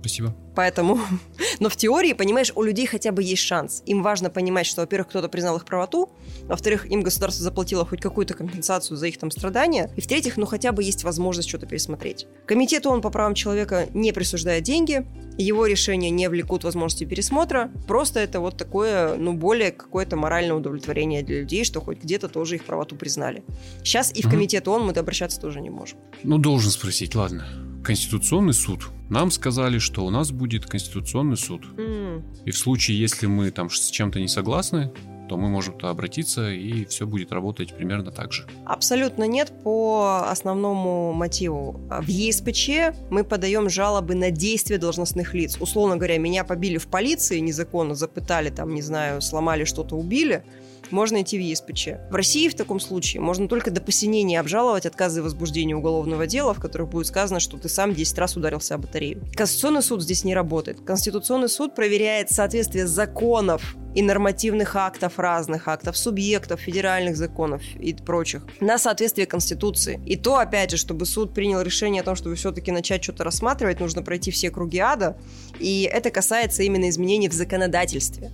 Спасибо. 0.00 0.34
Поэтому, 0.54 0.98
но 1.60 1.68
в 1.68 1.76
теории, 1.76 2.12
понимаешь, 2.12 2.52
у 2.54 2.62
людей 2.62 2.86
хотя 2.86 3.12
бы 3.12 3.22
есть 3.22 3.42
шанс. 3.42 3.82
Им 3.86 4.02
важно 4.02 4.30
понимать, 4.30 4.66
что, 4.66 4.82
во-первых, 4.82 5.08
кто-то 5.08 5.28
признал 5.28 5.56
их 5.56 5.64
правоту, 5.64 6.10
во-вторых, 6.44 6.90
им 6.90 7.02
государство 7.02 7.42
заплатило 7.42 7.86
хоть 7.86 8.00
какую-то 8.00 8.34
компенсацию 8.34 8.96
за 8.96 9.06
их 9.06 9.18
там 9.18 9.30
страдания, 9.30 9.90
и 9.96 10.00
в-третьих, 10.00 10.36
ну 10.36 10.46
хотя 10.46 10.72
бы 10.72 10.82
есть 10.82 11.04
возможность 11.04 11.48
что-то 11.48 11.66
пересмотреть. 11.66 12.26
Комитет 12.46 12.86
ООН 12.86 13.00
по 13.00 13.10
правам 13.10 13.34
человека 13.34 13.86
не 13.94 14.12
присуждает 14.12 14.64
деньги, 14.64 15.06
его 15.38 15.66
решения 15.66 16.10
не 16.10 16.28
влекут 16.28 16.64
возможности 16.64 17.04
пересмотра, 17.04 17.70
просто 17.86 18.20
это 18.20 18.40
вот 18.40 18.56
такое, 18.56 19.16
ну, 19.16 19.32
более 19.32 19.70
какое-то 19.70 20.16
моральное 20.16 20.56
удовлетворение 20.56 21.22
для 21.22 21.40
людей, 21.40 21.64
что 21.64 21.80
хоть 21.80 22.02
где-то 22.02 22.28
тоже 22.28 22.56
их 22.56 22.64
правоту 22.64 22.96
признали. 22.96 23.44
Сейчас 23.82 24.12
и 24.14 24.22
в 24.22 24.30
комитет 24.30 24.68
ООН 24.68 24.86
мы 24.86 24.92
обращаться 24.92 25.40
тоже 25.40 25.60
не 25.60 25.70
можем. 25.70 25.98
Ну, 26.22 26.38
должен 26.38 26.70
спросить, 26.70 27.14
ладно. 27.14 27.69
Конституционный 27.82 28.54
суд. 28.54 28.88
Нам 29.08 29.30
сказали, 29.30 29.78
что 29.78 30.04
у 30.04 30.10
нас 30.10 30.30
будет 30.30 30.66
Конституционный 30.66 31.36
суд. 31.36 31.62
М. 31.78 32.24
И 32.44 32.50
в 32.50 32.58
случае, 32.58 33.00
если 33.00 33.26
мы 33.26 33.50
там 33.50 33.70
с 33.70 33.90
чем-то 33.90 34.20
не 34.20 34.28
согласны, 34.28 34.92
то 35.28 35.36
мы 35.36 35.48
можем 35.48 35.74
туда 35.74 35.90
обратиться, 35.90 36.50
и 36.50 36.84
все 36.86 37.06
будет 37.06 37.30
работать 37.30 37.76
примерно 37.76 38.10
так 38.10 38.32
же. 38.32 38.46
Абсолютно 38.64 39.24
нет 39.28 39.52
по 39.62 40.28
основному 40.28 41.12
мотиву. 41.12 41.80
В 41.88 42.08
ЕСПЧ 42.08 42.96
мы 43.10 43.22
подаем 43.22 43.70
жалобы 43.70 44.16
на 44.16 44.32
действия 44.32 44.76
должностных 44.76 45.32
лиц. 45.32 45.56
Условно 45.60 45.96
говоря, 45.96 46.18
меня 46.18 46.42
побили 46.42 46.78
в 46.78 46.88
полиции 46.88 47.38
незаконно, 47.38 47.94
запытали, 47.94 48.50
там, 48.50 48.74
не 48.74 48.82
знаю, 48.82 49.22
сломали 49.22 49.62
что-то, 49.62 49.94
убили. 49.94 50.42
Можно 50.90 51.22
идти 51.22 51.38
в 51.38 51.40
ЕСПЧ. 51.40 52.10
В 52.10 52.14
России 52.14 52.48
в 52.48 52.54
таком 52.54 52.80
случае 52.80 53.20
можно 53.20 53.48
только 53.48 53.70
до 53.70 53.80
посинения 53.80 54.40
обжаловать 54.40 54.86
отказы 54.86 55.20
в 55.20 55.24
возбуждении 55.24 55.74
уголовного 55.74 56.26
дела, 56.26 56.54
в 56.54 56.60
которых 56.60 56.88
будет 56.88 57.06
сказано, 57.06 57.40
что 57.40 57.58
ты 57.58 57.68
сам 57.68 57.94
10 57.94 58.18
раз 58.18 58.36
ударился 58.36 58.74
о 58.74 58.78
батарею. 58.78 59.22
Конституционный 59.34 59.82
суд 59.82 60.02
здесь 60.02 60.24
не 60.24 60.34
работает. 60.34 60.80
Конституционный 60.80 61.48
суд 61.48 61.74
проверяет 61.74 62.30
соответствие 62.30 62.86
законов 62.86 63.76
и 63.94 64.02
нормативных 64.02 64.76
актов 64.76 65.18
разных 65.18 65.68
актов, 65.68 65.96
субъектов, 65.96 66.60
федеральных 66.60 67.16
законов 67.16 67.62
и 67.78 67.92
прочих 67.94 68.46
на 68.60 68.78
соответствие 68.78 69.26
Конституции. 69.26 70.00
И 70.06 70.16
то, 70.16 70.38
опять 70.38 70.70
же, 70.70 70.76
чтобы 70.76 71.06
суд 71.06 71.34
принял 71.34 71.60
решение 71.60 72.02
о 72.02 72.04
том, 72.04 72.14
чтобы 72.14 72.36
все-таки 72.36 72.70
начать 72.70 73.02
что-то 73.02 73.24
рассматривать, 73.24 73.80
нужно 73.80 74.02
пройти 74.02 74.30
все 74.30 74.50
круги 74.50 74.78
ада. 74.78 75.16
И 75.58 75.88
это 75.90 76.10
касается 76.10 76.62
именно 76.62 76.88
изменений 76.88 77.28
в 77.28 77.32
законодательстве. 77.32 78.30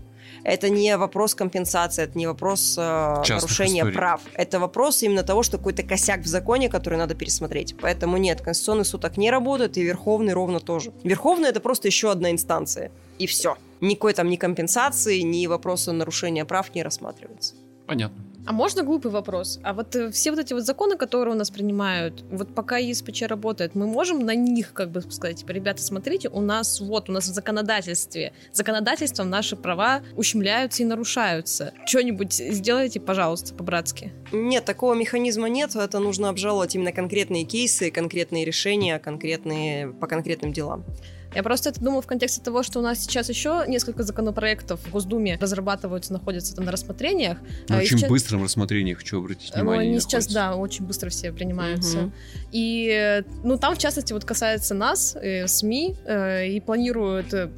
Это 0.46 0.68
не 0.68 0.96
вопрос 0.96 1.34
компенсации, 1.34 2.04
это 2.04 2.16
не 2.16 2.28
вопрос 2.28 2.76
э, 2.78 3.22
нарушения 3.28 3.80
историй. 3.80 3.94
прав. 3.96 4.20
Это 4.34 4.60
вопрос 4.60 5.02
именно 5.02 5.24
того, 5.24 5.42
что 5.42 5.58
какой-то 5.58 5.82
косяк 5.82 6.20
в 6.20 6.26
законе, 6.26 6.68
который 6.68 6.98
надо 6.98 7.16
пересмотреть. 7.16 7.74
Поэтому 7.80 8.16
нет, 8.16 8.42
Конституционный 8.42 8.84
суд 8.84 9.00
так 9.00 9.16
не 9.16 9.32
работает, 9.32 9.76
и 9.76 9.82
Верховный 9.82 10.34
ровно 10.34 10.60
тоже. 10.60 10.92
Верховный 11.02 11.48
это 11.48 11.58
просто 11.58 11.88
еще 11.88 12.12
одна 12.12 12.30
инстанция. 12.30 12.92
И 13.18 13.26
все. 13.26 13.56
Никакой 13.80 14.12
там 14.12 14.30
ни 14.30 14.36
компенсации, 14.36 15.18
ни 15.22 15.48
вопроса 15.48 15.90
нарушения 15.90 16.44
прав 16.44 16.72
не 16.76 16.84
рассматривается. 16.84 17.56
Понятно. 17.88 18.22
А 18.46 18.52
можно 18.52 18.84
глупый 18.84 19.10
вопрос? 19.10 19.58
А 19.64 19.74
вот 19.74 19.96
э, 19.96 20.12
все 20.12 20.30
вот 20.30 20.38
эти 20.38 20.52
вот 20.52 20.62
законы, 20.62 20.96
которые 20.96 21.34
у 21.34 21.38
нас 21.38 21.50
принимают, 21.50 22.24
вот 22.30 22.54
пока 22.54 22.76
ЕСПЧ 22.78 23.22
работает, 23.22 23.74
мы 23.74 23.88
можем 23.88 24.24
на 24.24 24.36
них 24.36 24.72
как 24.72 24.92
бы 24.92 25.02
сказать, 25.10 25.38
типа, 25.38 25.50
ребята, 25.50 25.82
смотрите, 25.82 26.28
у 26.28 26.40
нас 26.40 26.80
вот, 26.80 27.10
у 27.10 27.12
нас 27.12 27.28
в 27.28 27.34
законодательстве, 27.34 28.32
законодательством 28.52 29.30
наши 29.30 29.56
права 29.56 30.02
ущемляются 30.16 30.84
и 30.84 30.86
нарушаются. 30.86 31.72
Что-нибудь 31.86 32.34
сделайте, 32.34 33.00
пожалуйста, 33.00 33.52
по-братски. 33.52 34.12
Нет, 34.30 34.64
такого 34.64 34.94
механизма 34.94 35.48
нет. 35.48 35.74
Это 35.74 35.98
нужно 35.98 36.28
обжаловать 36.28 36.76
именно 36.76 36.92
конкретные 36.92 37.44
кейсы, 37.44 37.90
конкретные 37.90 38.44
решения, 38.44 39.00
конкретные, 39.00 39.88
по 39.88 40.06
конкретным 40.06 40.52
делам. 40.52 40.84
Я 41.36 41.42
просто 41.42 41.68
это 41.68 41.80
думаю 41.80 42.00
в 42.00 42.06
контексте 42.06 42.40
того, 42.40 42.62
что 42.62 42.78
у 42.78 42.82
нас 42.82 42.98
сейчас 42.98 43.28
еще 43.28 43.64
несколько 43.68 44.04
законопроектов 44.04 44.80
в 44.86 44.90
Госдуме 44.90 45.36
разрабатываются, 45.38 46.14
находятся 46.14 46.56
там 46.56 46.64
на 46.64 46.72
рассмотрениях. 46.72 47.36
На 47.68 47.76
очень 47.76 47.98
сейчас- 47.98 48.08
быстром 48.08 48.42
рассмотрении 48.42 48.94
хочу 48.94 49.18
обратить 49.18 49.50
Ну, 49.54 49.60
внимание. 49.60 49.90
они 49.90 50.00
сейчас, 50.00 50.28
находятся. 50.30 50.34
да, 50.34 50.56
очень 50.56 50.86
быстро 50.86 51.10
все 51.10 51.32
принимаются. 51.32 51.98
Мгм. 51.98 52.12
И, 52.52 52.88
э, 52.90 53.22
ну, 53.44 53.58
там, 53.58 53.74
в 53.74 53.78
частности, 53.78 54.14
вот 54.14 54.24
касается 54.24 54.72
нас, 54.74 55.14
э, 55.14 55.46
СМИ, 55.46 55.94
э, 56.06 56.48
и 56.48 56.58
планируют 56.60 57.34
э, 57.34 57.50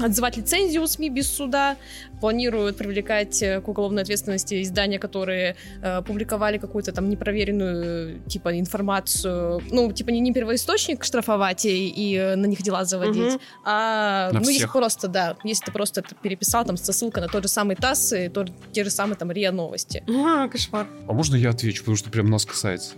отзывать 0.00 0.36
лицензию 0.36 0.82
у 0.82 0.86
СМИ 0.86 1.10
без 1.10 1.30
суда, 1.30 1.76
планируют 2.20 2.76
привлекать 2.76 3.42
э, 3.42 3.60
к 3.60 3.68
уголовной 3.68 4.02
ответственности 4.02 4.62
издания, 4.62 4.98
которые 4.98 5.56
э, 5.82 6.02
публиковали 6.02 6.58
какую-то 6.58 6.92
там 6.92 7.08
непроверенную, 7.08 8.16
э, 8.16 8.28
типа, 8.28 8.58
информацию, 8.58 9.62
ну, 9.70 9.92
типа, 9.92 10.10
не, 10.10 10.20
не 10.20 10.32
первоисточник 10.32 11.04
штрафовать 11.04 11.64
и, 11.66 11.88
и, 11.88 12.14
э, 12.16 12.36
на 12.36 12.46
них 12.46 12.62
дела 12.62 12.84
заводить, 12.84 13.34
Мгм. 13.34 13.40
а, 13.64 14.30
На 14.32 14.40
ну, 14.40 14.46
если 14.46 14.58
всех. 14.58 14.72
просто, 14.72 15.08
да, 15.08 15.36
если 15.44 15.66
ты 15.66 15.72
просто 15.72 16.00
это 16.00 16.14
переписал, 16.14 16.64
там, 16.64 16.76
со 16.76 16.92
ссылкой 16.92 17.22
на 17.22 17.28
тот 17.28 17.42
же 17.42 17.48
самый 17.48 17.76
ТАСС 17.76 18.12
и 18.12 18.28
тот, 18.28 18.50
те 18.72 18.84
же 18.84 18.90
самые, 18.90 19.16
там, 19.16 19.30
РИА 19.30 19.52
Новости. 19.52 20.02
А, 20.08 20.48
кошмар. 20.48 20.86
А 21.08 21.12
можно 21.12 21.36
я 21.36 21.50
отвечу, 21.50 21.80
потому 21.82 21.96
что 21.96 22.10
прям 22.10 22.30
нас 22.30 22.44
касается? 22.44 22.94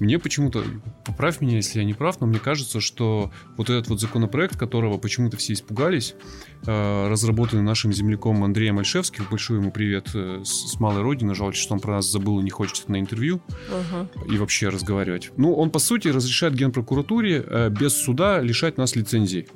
Мне 0.00 0.18
почему-то, 0.18 0.64
поправь 1.04 1.42
меня, 1.42 1.56
если 1.56 1.78
я 1.78 1.84
не 1.84 1.92
прав, 1.92 2.20
но 2.20 2.26
мне 2.26 2.38
кажется, 2.38 2.80
что 2.80 3.30
вот 3.58 3.68
этот 3.68 3.88
вот 3.88 4.00
законопроект, 4.00 4.56
которого 4.56 4.96
почему-то 4.96 5.36
все 5.36 5.52
испугались, 5.52 6.14
э, 6.66 7.08
разработанный 7.08 7.62
нашим 7.62 7.92
земляком 7.92 8.42
Андреем 8.42 8.78
Альшевским, 8.78 9.26
большой 9.30 9.58
ему 9.58 9.70
привет 9.70 10.08
э, 10.14 10.40
с, 10.42 10.80
малой 10.80 11.02
родины, 11.02 11.34
жаль, 11.34 11.54
что 11.54 11.74
он 11.74 11.80
про 11.80 11.96
нас 11.96 12.10
забыл 12.10 12.40
и 12.40 12.42
не 12.42 12.48
хочет 12.48 12.88
на 12.88 12.98
интервью 12.98 13.42
Ага. 13.70 14.08
и 14.26 14.38
вообще 14.38 14.70
разговаривать. 14.70 15.32
Ну, 15.36 15.54
он, 15.54 15.70
по 15.70 15.78
сути, 15.78 16.08
разрешает 16.08 16.54
Генпрокуратуре 16.54 17.44
э, 17.46 17.68
без 17.68 17.92
суда 17.92 18.40
лишать 18.40 18.78
нас 18.78 18.96
лицензий. 18.96 19.48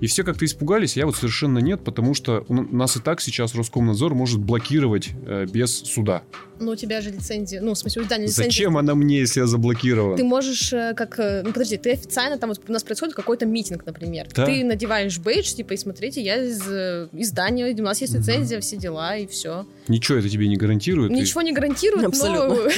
И 0.00 0.06
все 0.06 0.22
как-то 0.22 0.44
испугались, 0.44 0.96
я 0.96 1.06
вот 1.06 1.16
совершенно 1.16 1.58
нет, 1.58 1.82
потому 1.82 2.14
что 2.14 2.44
у 2.46 2.54
нас 2.54 2.96
и 2.96 3.00
так 3.00 3.20
сейчас 3.20 3.56
Роскомнадзор 3.56 4.14
может 4.14 4.38
блокировать 4.38 5.10
без 5.50 5.76
суда. 5.76 6.22
Ну, 6.60 6.72
у 6.72 6.76
тебя 6.76 7.00
же 7.00 7.10
лицензия, 7.10 7.60
ну, 7.60 7.74
в 7.74 7.78
смысле, 7.78 8.02
у 8.02 8.04
издания 8.04 8.26
лицензии 8.26 8.48
Зачем 8.50 8.76
она 8.76 8.94
мне, 8.94 9.18
если 9.18 9.40
я 9.40 9.46
заблокирован? 9.46 10.16
Ты 10.16 10.24
можешь, 10.24 10.72
э, 10.72 10.94
как... 10.96 11.18
э, 11.18 11.42
Ну, 11.44 11.52
подожди, 11.52 11.76
ты 11.76 11.92
официально, 11.92 12.38
там 12.38 12.50
вот 12.50 12.60
у 12.68 12.72
нас 12.72 12.82
происходит 12.82 13.14
какой-то 13.14 13.46
митинг, 13.46 13.84
например. 13.86 14.26
Да. 14.34 14.46
Ты 14.46 14.64
надеваешь 14.64 15.18
бейдж, 15.18 15.54
типа, 15.54 15.74
и 15.74 15.76
смотрите, 15.76 16.20
я 16.22 16.42
из 16.42 16.62
э, 16.68 17.08
издания, 17.12 17.74
у 17.74 17.82
нас 17.82 18.00
есть 18.00 18.14
лицензия, 18.14 18.60
все 18.60 18.76
дела, 18.76 19.16
и 19.16 19.26
все. 19.26 19.66
Ничего 19.88 20.18
это 20.18 20.28
тебе 20.28 20.48
не 20.48 20.56
гарантирует. 20.56 21.10
И 21.10 21.14
Ничего 21.14 21.42
не 21.42 21.52
гарантирует, 21.52 22.06
Абсолютно. 22.06 22.54
но... 22.54 22.70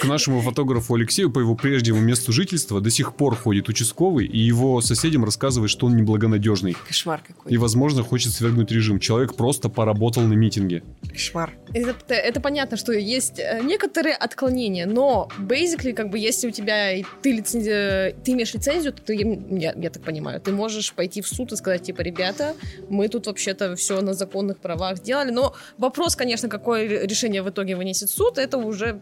К 0.00 0.04
нашему 0.04 0.40
фотографу 0.40 0.94
Алексею 0.94 1.30
по 1.30 1.40
его 1.40 1.54
прежнему 1.54 2.00
месту 2.00 2.32
жительства 2.32 2.80
до 2.80 2.90
сих 2.90 3.14
пор 3.14 3.36
ходит 3.36 3.68
участковый, 3.68 4.26
и 4.26 4.38
его 4.38 4.80
соседям 4.80 5.24
рассказывает, 5.24 5.70
что 5.70 5.86
он 5.86 5.96
неблагонадежный. 5.96 6.76
Кошмар 6.86 7.22
какой. 7.26 7.52
И, 7.52 7.56
возможно, 7.56 8.02
хочет 8.02 8.32
свергнуть 8.32 8.70
режим. 8.70 9.00
Человек 9.00 9.34
просто 9.34 9.68
поработал 9.68 10.22
на 10.22 10.34
митинге. 10.34 10.82
Кошмар. 11.10 11.52
Это, 11.72 12.14
это 12.14 12.40
понятно, 12.40 12.76
что 12.76 12.89
есть 12.98 13.38
э, 13.38 13.60
некоторые 13.62 14.14
отклонения, 14.14 14.86
но 14.86 15.28
basically, 15.38 15.92
как 15.92 16.10
бы, 16.10 16.18
если 16.18 16.48
у 16.48 16.50
тебя 16.50 16.92
ты, 17.22 17.32
лицензия, 17.32 18.14
ты 18.24 18.32
имеешь 18.32 18.54
лицензию, 18.54 18.92
то 18.92 19.02
ты, 19.02 19.14
я, 19.50 19.72
я 19.76 19.90
так 19.90 20.02
понимаю, 20.02 20.40
ты 20.40 20.52
можешь 20.52 20.92
пойти 20.92 21.20
в 21.20 21.28
суд 21.28 21.52
и 21.52 21.56
сказать, 21.56 21.82
типа, 21.82 22.02
ребята, 22.02 22.54
мы 22.88 23.08
тут 23.08 23.26
вообще-то 23.26 23.76
все 23.76 24.00
на 24.00 24.14
законных 24.14 24.58
правах 24.58 24.98
сделали, 24.98 25.30
но 25.30 25.54
вопрос, 25.78 26.16
конечно, 26.16 26.48
какое 26.48 27.06
решение 27.06 27.42
в 27.42 27.50
итоге 27.50 27.76
вынесет 27.76 28.10
суд, 28.10 28.38
это 28.38 28.58
уже 28.58 29.00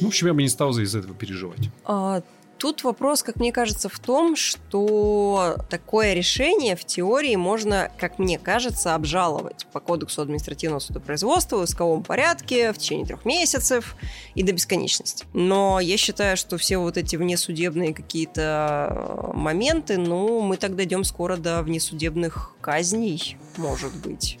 Ну, 0.00 0.06
в 0.06 0.08
общем, 0.08 0.26
я 0.26 0.34
бы 0.34 0.42
не 0.42 0.48
стал 0.48 0.70
из-за 0.78 0.98
этого 0.98 1.14
переживать. 1.14 1.70
А, 1.84 2.22
Тут 2.58 2.84
вопрос, 2.84 3.22
как 3.22 3.36
мне 3.36 3.52
кажется, 3.52 3.88
в 3.88 3.98
том, 3.98 4.36
что 4.36 5.56
такое 5.68 6.14
решение 6.14 6.76
в 6.76 6.84
теории 6.84 7.36
можно, 7.36 7.90
как 7.98 8.18
мне 8.18 8.38
кажется, 8.38 8.94
обжаловать 8.94 9.66
по 9.72 9.80
Кодексу 9.80 10.22
административного 10.22 10.78
судопроизводства 10.78 11.58
в 11.58 11.64
исковом 11.64 12.02
порядке 12.02 12.72
в 12.72 12.78
течение 12.78 13.06
трех 13.06 13.24
месяцев 13.24 13.96
и 14.34 14.42
до 14.42 14.52
бесконечности. 14.52 15.26
Но 15.32 15.80
я 15.80 15.96
считаю, 15.96 16.36
что 16.36 16.56
все 16.56 16.78
вот 16.78 16.96
эти 16.96 17.16
внесудебные 17.16 17.92
какие-то 17.92 19.30
моменты, 19.34 19.98
ну, 19.98 20.40
мы 20.40 20.56
так 20.56 20.76
дойдем 20.76 21.04
скоро 21.04 21.36
до 21.36 21.62
внесудебных 21.62 22.52
казней, 22.60 23.36
может 23.56 23.94
быть. 23.96 24.38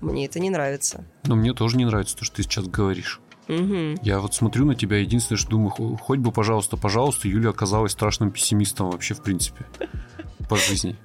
Мне 0.00 0.26
это 0.26 0.38
не 0.38 0.50
нравится. 0.50 1.04
Но 1.24 1.34
мне 1.34 1.52
тоже 1.52 1.76
не 1.76 1.84
нравится 1.84 2.16
то, 2.16 2.24
что 2.24 2.36
ты 2.36 2.42
сейчас 2.44 2.66
говоришь. 2.66 3.20
Угу. 3.48 4.00
Я 4.02 4.20
вот 4.20 4.34
смотрю 4.34 4.66
на 4.66 4.74
тебя, 4.74 4.98
единственное, 4.98 5.38
что 5.38 5.50
думаю, 5.50 5.70
хо- 5.70 5.96
хоть 5.96 6.18
бы, 6.18 6.30
пожалуйста, 6.32 6.76
пожалуйста, 6.76 7.28
Юля 7.28 7.50
оказалась 7.50 7.92
страшным 7.92 8.30
пессимистом 8.30 8.90
вообще, 8.90 9.14
в 9.14 9.22
принципе, 9.22 9.66
по 10.48 10.56
жизни. 10.56 10.96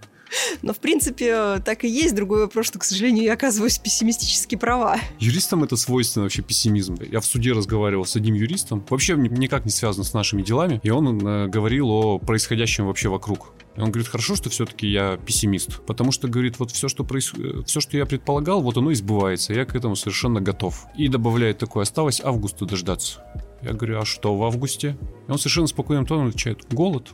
Но, 0.61 0.73
в 0.73 0.77
принципе, 0.77 1.59
так 1.59 1.83
и 1.83 1.87
есть. 1.87 2.15
Другой 2.15 2.41
вопрос, 2.41 2.67
что, 2.67 2.79
к 2.79 2.83
сожалению, 2.83 3.23
я 3.23 3.33
оказываюсь 3.33 3.77
пессимистически 3.77 4.55
права. 4.55 4.97
Юристам 5.19 5.63
это 5.63 5.75
свойственно 5.75 6.23
вообще 6.23 6.41
пессимизм. 6.41 6.97
Я 7.11 7.19
в 7.19 7.25
суде 7.25 7.53
разговаривал 7.53 8.05
с 8.05 8.15
одним 8.15 8.35
юристом, 8.35 8.85
вообще 8.89 9.15
ни- 9.15 9.29
никак 9.29 9.65
не 9.65 9.71
связано 9.71 10.03
с 10.03 10.13
нашими 10.13 10.41
делами, 10.41 10.79
и 10.83 10.89
он 10.89 11.25
э, 11.25 11.47
говорил 11.47 11.89
о 11.89 12.19
происходящем 12.19 12.87
вообще 12.87 13.09
вокруг. 13.09 13.53
И 13.75 13.79
он 13.81 13.89
говорит, 13.91 14.07
хорошо, 14.07 14.35
что 14.35 14.49
все-таки 14.49 14.87
я 14.87 15.17
пессимист, 15.17 15.81
потому 15.85 16.11
что, 16.11 16.27
говорит, 16.27 16.59
вот 16.59 16.71
все, 16.71 16.87
что, 16.87 17.03
проис... 17.03 17.33
э, 17.35 17.63
все, 17.65 17.79
что 17.79 17.97
я 17.97 18.05
предполагал, 18.05 18.61
вот 18.61 18.77
оно 18.77 18.91
и 18.91 18.95
сбывается, 18.95 19.53
я 19.53 19.65
к 19.65 19.75
этому 19.75 19.95
совершенно 19.95 20.41
готов. 20.41 20.85
И 20.95 21.07
добавляет 21.07 21.57
такое, 21.57 21.83
осталось 21.83 22.21
августа 22.23 22.65
дождаться. 22.65 23.23
Я 23.63 23.73
говорю, 23.73 23.99
а 23.99 24.05
что 24.05 24.35
в 24.35 24.43
августе? 24.43 24.97
И 25.27 25.31
он 25.31 25.37
совершенно 25.37 25.67
спокойным 25.67 26.05
тоном 26.05 26.27
отвечает, 26.27 26.65
голод. 26.71 27.09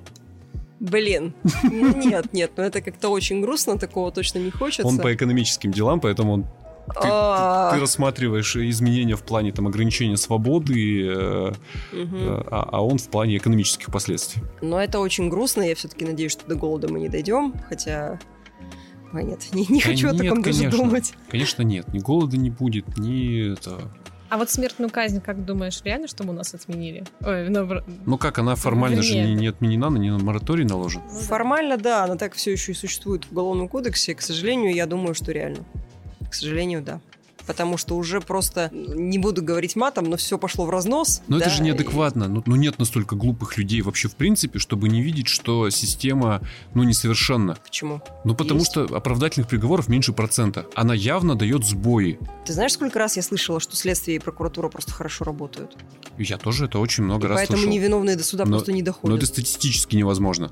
Блин. 0.80 1.34
Нет, 1.64 2.32
нет, 2.34 2.52
ну 2.56 2.64
это 2.64 2.82
как-то 2.82 3.10
очень 3.10 3.42
грустно, 3.42 3.78
такого 3.78 4.12
точно 4.12 4.40
не 4.40 4.50
хочется. 4.50 4.88
Он 4.88 4.98
по 4.98 5.14
экономическим 5.14 5.72
делам, 5.72 6.00
поэтому 6.00 6.34
он 6.34 6.46
ты, 6.94 7.08
А, 7.12 7.72
ты 7.72 7.80
рассматриваешь 7.80 8.56
изменения 8.56 9.16
в 9.16 9.22
плане 9.22 9.52
там 9.52 9.68
ограничения 9.68 10.18
свободы, 10.18 11.06
э, 11.08 11.52
э, 11.92 12.44
а, 12.50 12.70
а 12.72 12.84
он 12.84 12.98
в 12.98 13.08
плане 13.10 13.38
экономических 13.38 13.92
последствий. 13.92 14.42
Но 14.62 14.82
это 14.82 15.00
очень 15.00 15.30
грустно, 15.30 15.62
я 15.62 15.76
все-таки 15.76 16.06
надеюсь, 16.06 16.32
что 16.32 16.48
до 16.48 16.56
голода 16.56 16.92
мы 16.92 17.00
не 17.00 17.10
дойдем, 17.10 17.54
хотя... 17.68 18.20
Ой, 19.14 19.24
нет, 19.24 19.48
не, 19.54 19.66
не 19.70 19.82
Да 19.82 19.90
хочу 19.90 20.10
о 20.10 20.14
нет, 20.14 20.22
таком 20.24 20.42
даже 20.42 20.60
конечно. 20.60 20.84
думать. 20.84 21.14
Конечно, 21.30 21.62
нет, 21.62 21.94
ни 21.94 22.00
голода 22.00 22.38
не 22.38 22.50
будет, 22.50 22.98
ни 22.98 23.54
это. 23.54 23.92
А 24.30 24.38
вот 24.38 24.50
смертную 24.52 24.92
казнь, 24.92 25.22
как 25.22 25.44
думаешь, 25.44 25.82
реально, 25.84 26.08
чтобы 26.08 26.30
у 26.32 26.34
нас 26.34 26.54
отменили? 26.54 27.04
Ой, 27.22 27.50
ну, 27.50 27.66
бр- 27.66 27.84
Ну 28.06 28.18
как, 28.18 28.38
она 28.38 28.56
формально 28.56 29.02
же 29.02 29.16
не, 29.16 29.34
не 29.34 29.48
отменена, 29.48 29.90
на 29.90 29.98
нее 29.98 30.18
мораторий 30.18 30.66
наложен. 30.66 31.02
ну 31.08 31.14
да. 31.20 31.26
Формально, 31.26 31.78
да, 31.78 32.04
она 32.04 32.16
так 32.16 32.34
все 32.34 32.52
еще 32.52 32.72
и 32.74 32.76
существует 32.76 33.26
в 33.26 33.32
Уголовном 33.32 33.68
кодексе. 33.68 34.14
К 34.14 34.22
сожалению, 34.22 34.74
я 34.74 34.86
думаю, 34.86 35.16
что 35.16 35.32
реально. 35.32 35.66
К 36.30 36.34
сожалению, 36.36 36.84
да. 36.84 37.00
Потому 37.50 37.78
что 37.78 37.98
уже 37.98 38.22
просто, 38.22 38.70
не 38.72 39.18
буду 39.18 39.42
говорить 39.42 39.76
матом, 39.76 40.06
но 40.06 40.18
все 40.18 40.38
пошло 40.38 40.66
в 40.66 40.70
разнос. 40.70 41.24
Но 41.28 41.38
это 41.38 41.46
да, 41.48 41.52
же 41.52 41.64
неадекватно. 41.64 42.28
Ну, 42.28 42.44
ну 42.46 42.56
нет 42.56 42.78
настолько 42.78 43.16
глупых 43.16 43.58
людей 43.58 43.82
вообще 43.82 44.08
в 44.08 44.14
принципе, 44.16 44.60
чтобы 44.60 44.88
не 44.88 45.02
видеть, 45.02 45.28
что 45.28 45.68
система, 45.72 46.42
ну, 46.76 46.84
несовершенна. 46.84 47.54
и 47.54 47.68
Почему? 47.68 48.04
Ну, 48.24 48.36
потому 48.36 48.60
Есть. 48.60 48.70
что 48.70 48.84
оправдательных 48.96 49.50
приговоров 49.50 49.88
меньше 49.88 50.14
процента. 50.14 50.68
Она 50.76 50.94
явно 50.94 51.34
дает 51.34 51.66
сбои. 51.66 52.20
Ты 52.46 52.54
знаешь, 52.54 52.74
сколько 52.74 53.00
раз 53.00 53.18
я 53.18 53.24
слышала, 53.24 53.60
что 53.60 53.76
следствие 53.76 54.18
и 54.18 54.20
прокуратура 54.20 54.70
просто 54.70 54.92
хорошо 54.92 55.26
работают? 55.26 55.76
И 56.20 56.24
Я 56.26 56.38
тоже 56.38 56.66
это 56.66 56.78
очень 56.78 57.04
много 57.04 57.26
И 57.26 57.30
раз 57.32 57.40
поэтому 57.40 57.58
слышал. 57.58 57.74
невиновные 57.74 58.16
до 58.16 58.24
суда 58.24 58.46
Но- 58.46 58.52
просто 58.58 58.74
не 58.74 58.84
Но 58.84 58.86
доходят. 58.86 59.18
это 59.18 59.26
статистически 59.26 59.96
невозможно. 59.96 60.52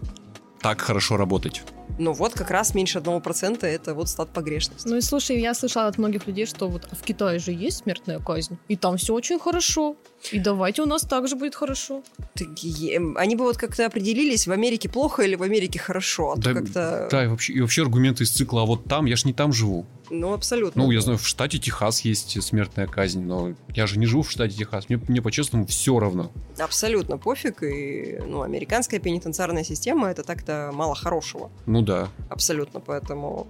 Так 0.61 0.81
хорошо 0.81 1.17
работать. 1.17 1.63
Ну 1.99 2.13
вот 2.13 2.33
как 2.33 2.51
раз 2.51 2.75
меньше 2.75 2.99
одного 2.99 3.19
процента 3.19 3.65
это 3.65 3.93
вот 3.93 4.09
стат 4.09 4.29
погрешности. 4.29 4.87
Ну 4.87 4.97
и 4.97 5.01
слушай, 5.01 5.39
я 5.39 5.53
слышала 5.53 5.87
от 5.87 5.97
многих 5.97 6.27
людей, 6.27 6.45
что 6.45 6.67
вот 6.67 6.87
в 6.91 7.01
Китае 7.03 7.39
же 7.39 7.51
есть 7.51 7.77
смертная 7.77 8.19
казнь, 8.19 8.57
и 8.67 8.75
там 8.75 8.97
все 8.97 9.13
очень 9.13 9.39
хорошо. 9.39 9.95
И 10.31 10.39
давайте 10.39 10.81
у 10.81 10.85
нас 10.85 11.03
также 11.03 11.35
будет 11.35 11.55
хорошо. 11.55 12.01
Так, 12.33 12.57
е- 12.63 12.99
Они 13.15 13.35
бы 13.35 13.43
вот 13.43 13.57
как-то 13.57 13.85
определились, 13.85 14.47
в 14.47 14.51
Америке 14.51 14.89
плохо 14.89 15.23
или 15.23 15.35
в 15.35 15.43
Америке 15.43 15.79
хорошо. 15.79 16.31
А 16.31 16.35
то 16.35 16.41
Да, 16.41 16.53
как-то... 16.53 17.07
Да, 17.11 17.23
и 17.23 17.27
вообще, 17.27 17.53
и 17.53 17.61
вообще 17.61 17.83
аргументы 17.83 18.23
из 18.23 18.31
цикла, 18.31 18.63
а 18.63 18.65
вот 18.65 18.85
там, 18.85 19.05
я 19.05 19.15
ж 19.15 19.25
не 19.25 19.33
там 19.33 19.53
живу. 19.53 19.85
Ну, 20.09 20.33
абсолютно. 20.33 20.83
Ну, 20.83 20.91
я 20.91 21.01
знаю, 21.01 21.17
в 21.17 21.27
штате 21.27 21.59
Техас 21.59 22.01
есть 22.01 22.41
смертная 22.41 22.87
казнь, 22.87 23.21
но 23.21 23.53
я 23.75 23.87
же 23.87 23.99
не 23.99 24.05
живу 24.05 24.21
в 24.23 24.31
штате 24.31 24.55
Техас. 24.57 24.89
Мне, 24.89 24.99
мне 25.07 25.21
по-честному 25.21 25.65
все 25.65 25.99
равно. 25.99 26.31
Абсолютно 26.57 27.17
пофиг. 27.17 27.63
И, 27.63 28.19
ну, 28.25 28.41
американская 28.41 28.99
пенитенциарная 28.99 29.63
система 29.63 30.09
это 30.09 30.23
так-то 30.23 30.71
мало 30.73 30.95
хорошего. 30.95 31.51
Ну 31.65 31.81
да. 31.81 32.09
Абсолютно. 32.29 32.79
Поэтому. 32.79 33.47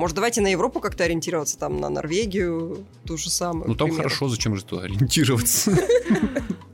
Может, 0.00 0.14
давайте 0.14 0.40
на 0.40 0.46
Европу 0.46 0.80
как-то 0.80 1.04
ориентироваться, 1.04 1.58
там, 1.58 1.78
на 1.78 1.90
Норвегию, 1.90 2.86
ту 3.04 3.18
же 3.18 3.28
самую. 3.28 3.68
Ну 3.68 3.74
там 3.74 3.88
примеру. 3.88 4.08
хорошо, 4.08 4.28
зачем 4.30 4.56
же 4.56 4.64
туда 4.64 4.84
ориентироваться? 4.84 5.72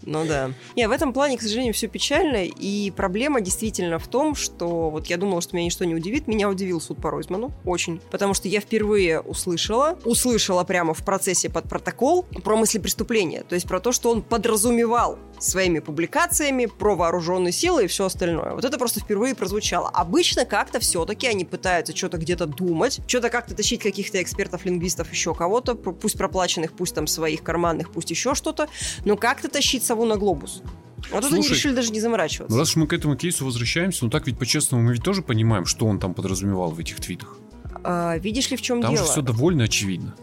Ну 0.06 0.24
да. 0.24 0.52
Не, 0.76 0.86
в 0.86 0.92
этом 0.92 1.12
плане, 1.12 1.36
к 1.36 1.42
сожалению, 1.42 1.74
все 1.74 1.88
печально. 1.88 2.44
И 2.44 2.92
проблема 2.92 3.40
действительно 3.40 3.98
в 3.98 4.06
том, 4.06 4.36
что 4.36 4.88
вот 4.88 5.08
я 5.08 5.16
думала, 5.16 5.40
что 5.40 5.56
меня 5.56 5.66
ничто 5.66 5.84
не 5.84 5.96
удивит. 5.96 6.28
Меня 6.28 6.48
удивил 6.48 6.80
суд 6.80 7.02
по 7.02 7.10
Ройзману. 7.10 7.52
Очень. 7.64 8.00
Потому 8.12 8.32
что 8.32 8.46
я 8.46 8.60
впервые 8.60 9.20
услышала, 9.20 9.98
услышала 10.04 10.62
прямо 10.62 10.94
в 10.94 11.04
процессе 11.04 11.50
под 11.50 11.68
протокол 11.68 12.22
про 12.22 12.56
мысли 12.56 12.78
преступления. 12.78 13.42
То 13.42 13.56
есть 13.56 13.66
про 13.66 13.80
то, 13.80 13.90
что 13.90 14.12
он 14.12 14.22
подразумевал 14.22 15.18
своими 15.38 15.79
публикациями 15.81 16.66
про 16.66 16.96
вооруженные 16.96 17.53
силы 17.53 17.85
и 17.85 17.87
все 17.87 18.07
остальное. 18.07 18.53
Вот 18.53 18.64
это 18.64 18.79
просто 18.79 19.01
впервые 19.01 19.35
прозвучало. 19.35 19.88
Обычно 19.88 20.44
как-то 20.44 20.81
все-таки 20.81 21.27
они 21.27 21.44
пытаются 21.44 21.96
что-то 21.96 22.18
где-то 22.18 22.46
думать, 22.46 23.01
что-то 23.07 23.31
как-то 23.31 23.55
тащить 23.55 23.83
каких-то 23.83 24.22
экспертов, 24.22 24.64
лингвистов, 24.64 25.11
еще 25.11 25.35
кого-то, 25.35 25.75
пусть 25.75 26.16
проплаченных, 26.16 26.72
пусть 26.72 26.94
там 26.94 27.07
своих 27.07 27.42
карманных, 27.42 27.92
пусть 27.92 28.11
еще 28.11 28.35
что-то, 28.35 28.68
но 29.05 29.16
как-то 29.16 29.49
тащить 29.49 29.85
сову 29.85 30.05
на 30.05 30.16
глобус. 30.16 30.62
Вот 31.11 31.22
тут 31.22 31.33
они 31.35 31.46
решили 31.46 31.75
даже 31.75 31.92
не 31.92 32.01
заморачиваться. 32.01 32.53
Ну 32.53 32.59
раз 32.59 32.70
уж 32.70 32.77
мы 32.77 32.87
к 32.87 32.92
этому 32.92 33.16
кейсу 33.16 33.44
возвращаемся, 33.44 34.05
ну 34.05 34.11
так 34.11 34.27
ведь 34.27 34.38
по-честному 34.38 34.83
мы 34.83 34.94
ведь 34.94 35.05
тоже 35.05 35.22
понимаем, 35.22 35.66
что 35.66 35.87
он 35.87 36.01
там 36.01 36.14
подразумевал 36.14 36.70
в 36.70 36.79
этих 36.79 37.01
твитах. 37.01 37.37
А, 37.85 38.16
видишь 38.18 38.51
ли, 38.51 38.57
в 38.57 38.62
чем 38.62 38.83
Там 38.83 38.94
дело? 38.94 39.05
же 39.05 39.12
все 39.12 39.22
довольно 39.22 39.64
очевидно. 39.64 40.16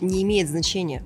Не 0.00 0.22
имеет 0.22 0.48
значения. 0.48 1.04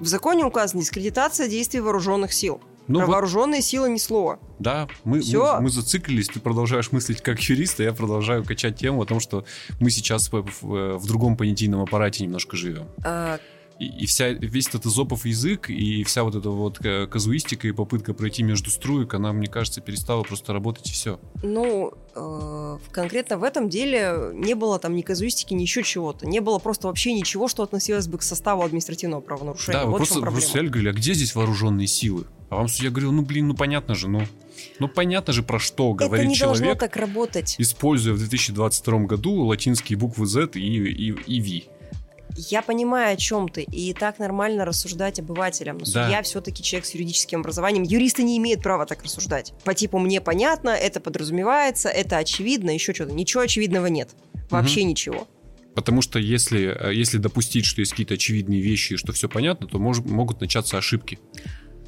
В 0.00 0.06
законе 0.06 0.44
указана 0.44 0.80
дискредитация 0.82 1.48
действий 1.48 1.80
вооруженных 1.80 2.32
сил. 2.32 2.60
Ну 2.88 2.98
Про 2.98 3.06
вот, 3.06 3.12
вооруженные 3.12 3.62
силы 3.62 3.88
ни 3.90 3.98
слова. 3.98 4.38
да, 4.58 4.88
мы, 5.04 5.20
мы, 5.32 5.60
мы 5.60 5.70
зациклились, 5.70 6.28
ты 6.28 6.40
продолжаешь 6.40 6.90
мыслить 6.90 7.20
как 7.20 7.40
юрист, 7.40 7.78
а 7.78 7.84
я 7.84 7.92
продолжаю 7.92 8.44
качать 8.44 8.76
тему 8.76 9.02
о 9.02 9.06
том, 9.06 9.20
что 9.20 9.44
мы 9.78 9.90
сейчас 9.90 10.32
в, 10.32 10.42
в- 10.60 10.96
в 10.98 11.06
другом 11.06 11.36
понятийном 11.36 11.82
аппарате 11.82 12.24
немножко 12.24 12.56
живем. 12.56 12.88
А, 13.04 13.38
И, 13.80 13.86
и 13.86 14.06
вся, 14.06 14.28
весь 14.28 14.68
этот 14.68 14.84
изопов 14.84 15.24
язык, 15.24 15.70
и 15.70 16.04
вся 16.04 16.22
вот 16.22 16.34
эта 16.34 16.50
вот 16.50 16.78
казуистика 16.78 17.66
и 17.66 17.72
попытка 17.72 18.12
пройти 18.12 18.42
между 18.42 18.70
струек, 18.70 19.14
она, 19.14 19.32
мне 19.32 19.46
кажется, 19.46 19.80
перестала 19.80 20.22
просто 20.22 20.52
работать 20.52 20.88
и 20.90 20.92
все. 20.92 21.18
ну, 21.42 21.94
э, 22.14 22.78
конкретно 22.90 23.38
в 23.38 23.42
этом 23.42 23.70
деле 23.70 24.32
не 24.34 24.54
было 24.54 24.78
там 24.78 24.94
ни 24.94 25.02
казуистики, 25.02 25.54
ни 25.54 25.62
еще 25.62 25.82
чего-то. 25.82 26.26
Не 26.26 26.40
было 26.40 26.58
просто 26.58 26.88
вообще 26.88 27.14
ничего, 27.14 27.48
что 27.48 27.62
относилось 27.62 28.06
бы 28.06 28.18
к 28.18 28.22
составу 28.22 28.62
административного 28.62 29.22
правонарушения. 29.22 29.80
Да, 29.80 29.86
вы 29.86 29.92
вот 29.92 29.96
просто, 29.98 30.16
вы 30.16 30.20
проблема. 30.20 30.36
просто 30.40 30.50
стояли, 30.50 30.68
говорили, 30.68 30.88
а 30.90 30.92
где 30.92 31.14
здесь 31.14 31.34
вооруженные 31.34 31.86
силы? 31.86 32.26
А 32.50 32.56
вам 32.56 32.68
судья 32.68 32.90
говорил, 32.90 33.12
ну 33.12 33.22
блин, 33.22 33.48
ну 33.48 33.54
понятно 33.54 33.94
же, 33.94 34.08
ну, 34.08 34.22
ну 34.78 34.88
понятно 34.88 35.32
же, 35.32 35.42
про 35.42 35.58
что 35.58 35.94
Это 35.94 36.06
говорит 36.06 36.28
не 36.28 36.36
должно 36.36 36.64
человек, 36.64 36.80
так 36.80 36.96
работать. 36.96 37.54
используя 37.58 38.12
в 38.12 38.18
2022 38.18 38.98
году 39.00 39.44
латинские 39.44 39.96
буквы 39.96 40.26
Z 40.26 40.50
и, 40.54 40.58
и, 40.58 41.10
и 41.12 41.40
V. 41.40 41.79
Я 42.36 42.62
понимаю, 42.62 43.14
о 43.14 43.16
чем 43.16 43.48
ты, 43.48 43.62
и 43.62 43.92
так 43.92 44.18
нормально 44.18 44.64
рассуждать 44.64 45.18
обывателям. 45.18 45.78
Но 45.78 45.84
Да. 45.84 46.04
судья 46.04 46.22
все-таки 46.22 46.62
человек 46.62 46.86
с 46.86 46.94
юридическим 46.94 47.40
образованием. 47.40 47.82
Юристы 47.82 48.22
не 48.22 48.38
имеют 48.38 48.62
права 48.62 48.86
так 48.86 49.02
рассуждать. 49.02 49.52
По 49.64 49.74
типу 49.74 49.98
мне 49.98 50.20
понятно, 50.20 50.70
это 50.70 51.00
подразумевается, 51.00 51.88
это 51.88 52.16
очевидно, 52.18 52.70
еще 52.70 52.94
что-то. 52.94 53.12
Ничего 53.12 53.42
очевидного 53.42 53.86
нет. 53.86 54.10
Вообще 54.50 54.84
ничего. 54.84 55.28
Потому 55.74 56.02
что 56.02 56.18
если, 56.18 56.76
э, 56.90 56.94
если 56.94 57.18
допустить, 57.18 57.64
что 57.64 57.80
есть 57.80 57.92
какие-то 57.92 58.14
очевидные 58.14 58.60
вещи, 58.60 58.96
что 58.96 59.12
все 59.12 59.28
понятно, 59.28 59.68
то 59.68 59.78
мож- 59.78 60.06
могут 60.06 60.40
начаться 60.40 60.76
ошибки. 60.78 61.18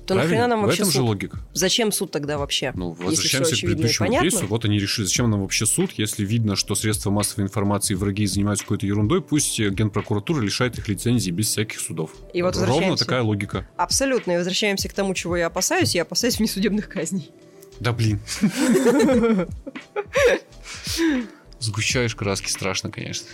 То 0.07 0.15
нахрена 0.15 0.49
нам 0.49 0.61
В 0.61 0.63
вообще 0.65 0.83
этом 0.83 0.93
же 0.93 0.99
суд? 0.99 1.07
логика. 1.07 1.39
Зачем 1.53 1.93
суд 1.93 2.11
тогда 2.11 2.37
вообще? 2.39 2.73
Ну, 2.75 2.91
возвращаемся 2.93 3.57
к 3.57 3.61
предыдущему 3.61 4.21
кейсу. 4.21 4.47
Вот 4.47 4.65
они 4.65 4.79
решили, 4.79 5.07
зачем 5.07 5.31
нам 5.31 5.43
вообще 5.43 5.65
суд, 5.65 5.93
если 5.97 6.25
видно, 6.25 6.57
что 6.57 6.75
средства 6.75 7.11
массовой 7.11 7.45
информации 7.45 7.95
враги 7.95 8.27
занимаются 8.27 8.65
какой-то 8.65 8.87
ерундой, 8.87 9.23
пусть 9.23 9.59
генпрокуратура 9.59 10.41
лишает 10.41 10.79
их 10.79 10.89
лицензии 10.89 11.31
без 11.31 11.49
всяких 11.49 11.79
судов. 11.81 12.11
И 12.35 12.43
вот 12.43 12.57
Ровно 12.57 12.97
такая 12.97 13.23
логика. 13.23 13.69
Абсолютно. 13.77 14.33
И 14.33 14.37
возвращаемся 14.37 14.89
к 14.89 14.93
тому, 14.93 15.15
чего 15.15 15.37
я 15.37 15.47
опасаюсь. 15.47 15.95
Я 15.95 16.03
опасаюсь 16.03 16.39
внесудебных 16.39 16.89
казней. 16.89 17.31
Да 17.81 17.93
блин. 17.93 18.21
Сгущаешь 21.59 22.15
краски, 22.15 22.49
страшно, 22.49 22.91
конечно. 22.91 23.27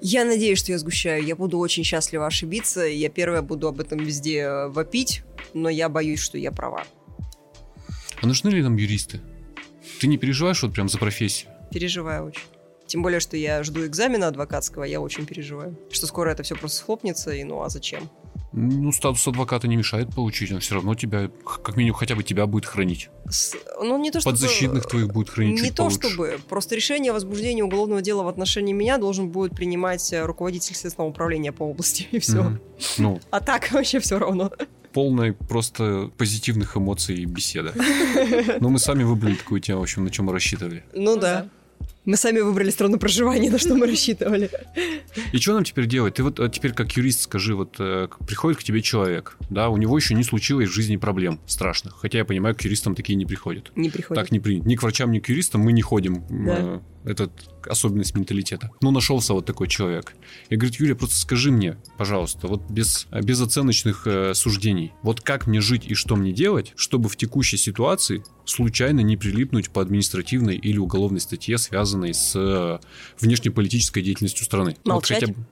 Я 0.00 0.24
надеюсь, 0.24 0.58
что 0.58 0.72
я 0.72 0.78
сгущаю. 0.78 1.24
Я 1.24 1.34
буду 1.34 1.58
очень 1.58 1.84
счастлива 1.84 2.26
ошибиться. 2.26 2.82
Я 2.82 3.08
первая 3.08 3.42
буду 3.42 3.68
об 3.68 3.80
этом 3.80 3.98
везде 3.98 4.38
э, 4.38 4.68
вопить, 4.68 5.22
но 5.54 5.68
я 5.68 5.88
боюсь, 5.88 6.20
что 6.20 6.38
я 6.38 6.52
права. 6.52 6.84
А 8.20 8.26
нужны 8.26 8.50
ли 8.50 8.62
нам 8.62 8.76
юристы? 8.76 9.20
Ты 10.00 10.06
не 10.06 10.16
переживаешь 10.16 10.62
вот 10.62 10.72
прям 10.72 10.88
за 10.88 10.98
профессию? 10.98 11.50
Переживаю 11.72 12.26
очень. 12.26 12.44
Тем 12.86 13.02
более, 13.02 13.20
что 13.20 13.36
я 13.36 13.62
жду 13.64 13.84
экзамена 13.84 14.28
адвокатского, 14.28 14.84
я 14.84 15.00
очень 15.00 15.26
переживаю. 15.26 15.76
Что 15.90 16.06
скоро 16.06 16.30
это 16.30 16.42
все 16.42 16.54
просто 16.54 16.78
схлопнется, 16.78 17.32
и 17.32 17.44
ну 17.44 17.62
а 17.62 17.68
зачем? 17.68 18.08
Ну, 18.52 18.92
статус 18.92 19.26
адвоката 19.28 19.68
не 19.68 19.76
мешает 19.76 20.14
получить, 20.14 20.50
он 20.52 20.60
все 20.60 20.74
равно 20.76 20.94
тебя, 20.94 21.30
как 21.44 21.76
минимум, 21.76 21.98
хотя 21.98 22.14
бы 22.14 22.22
тебя 22.22 22.46
будет 22.46 22.64
хранить. 22.64 23.10
С- 23.28 23.54
ну, 23.80 23.98
не 23.98 24.10
то, 24.10 24.20
чтобы... 24.20 24.32
Подзащитных 24.34 24.86
твоих 24.86 25.08
будет 25.08 25.28
хранить 25.28 25.60
Не 25.60 25.68
чуть 25.68 25.74
то 25.76 25.84
получше. 25.84 26.08
чтобы. 26.08 26.38
Просто 26.48 26.74
решение 26.74 27.10
о 27.10 27.14
возбуждении 27.14 27.60
уголовного 27.62 28.00
дела 28.00 28.22
в 28.22 28.28
отношении 28.28 28.72
меня 28.72 28.96
должен 28.98 29.28
будет 29.28 29.54
принимать 29.54 30.12
э, 30.14 30.24
руководитель 30.24 30.74
следственного 30.74 31.10
управления 31.10 31.52
по 31.52 31.64
области, 31.64 32.06
и 32.10 32.18
все. 32.18 32.42
Мгм. 32.42 32.60
Ну, 32.98 33.20
А 33.30 33.40
так 33.40 33.70
вообще 33.70 34.00
все 34.00 34.18
равно. 34.18 34.50
полной 34.94 35.34
просто 35.34 36.10
позитивных 36.16 36.76
эмоций 36.76 37.22
беседа. 37.26 37.74
Но 38.60 38.70
мы 38.70 38.78
сами 38.78 39.02
выбрали 39.04 39.34
такую 39.34 39.60
тему, 39.60 39.80
в 39.80 39.82
общем, 39.82 40.04
на 40.04 40.10
чем 40.10 40.24
мы 40.24 40.32
рассчитывали. 40.32 40.84
Ну 40.94 41.16
да. 41.16 41.48
Мы 42.08 42.16
сами 42.16 42.40
выбрали 42.40 42.70
страну 42.70 42.98
проживания, 42.98 43.50
на 43.50 43.58
что 43.58 43.74
мы 43.74 43.86
рассчитывали. 43.86 44.50
И 45.30 45.36
что 45.36 45.52
нам 45.52 45.62
теперь 45.62 45.86
делать? 45.86 46.14
Ты 46.14 46.22
вот 46.22 46.40
а 46.40 46.48
теперь 46.48 46.72
как 46.72 46.90
юрист 46.92 47.20
скажи, 47.20 47.54
вот 47.54 47.76
э, 47.80 48.08
приходит 48.26 48.58
к 48.58 48.62
тебе 48.62 48.80
человек, 48.80 49.36
да, 49.50 49.68
у 49.68 49.76
него 49.76 49.94
еще 49.98 50.14
не 50.14 50.24
случилось 50.24 50.70
в 50.70 50.72
жизни 50.72 50.96
проблем 50.96 51.38
страшных. 51.46 51.98
Хотя 52.00 52.16
я 52.16 52.24
понимаю, 52.24 52.56
к 52.56 52.62
юристам 52.62 52.94
такие 52.94 53.14
не 53.14 53.26
приходят. 53.26 53.72
Не 53.76 53.90
приходит. 53.90 54.22
Так 54.22 54.32
не 54.32 54.40
принято. 54.40 54.66
Ни 54.66 54.76
к 54.76 54.82
врачам, 54.82 55.12
ни 55.12 55.18
к 55.18 55.28
юристам 55.28 55.60
мы 55.60 55.72
не 55.72 55.82
ходим. 55.82 56.24
Да. 56.30 56.56
Э, 56.58 56.80
Это 57.04 57.30
особенность 57.66 58.14
менталитета. 58.14 58.70
Ну, 58.80 58.90
нашелся 58.90 59.34
вот 59.34 59.44
такой 59.44 59.68
человек. 59.68 60.14
И 60.48 60.56
говорит, 60.56 60.80
Юлия, 60.80 60.94
просто 60.94 61.16
скажи 61.16 61.50
мне, 61.50 61.76
пожалуйста, 61.98 62.46
вот 62.46 62.62
без, 62.70 63.06
без 63.22 63.38
оценочных 63.42 64.06
э, 64.06 64.32
суждений, 64.32 64.94
вот 65.02 65.20
как 65.20 65.46
мне 65.46 65.60
жить 65.60 65.84
и 65.86 65.92
что 65.92 66.16
мне 66.16 66.32
делать, 66.32 66.72
чтобы 66.76 67.10
в 67.10 67.16
текущей 67.16 67.58
ситуации 67.58 68.24
случайно 68.46 69.00
не 69.00 69.18
прилипнуть 69.18 69.68
по 69.70 69.82
административной 69.82 70.56
или 70.56 70.78
уголовной 70.78 71.20
статье, 71.20 71.58
связанной 71.58 71.97
с 72.06 72.32
э, 72.36 72.78
внешнеполитической 73.20 74.02
деятельностью 74.02 74.44
страны. 74.44 74.76
Вот 74.84 74.92
Молчать? 74.92 75.20
хотя 75.20 75.32
бы- 75.32 75.44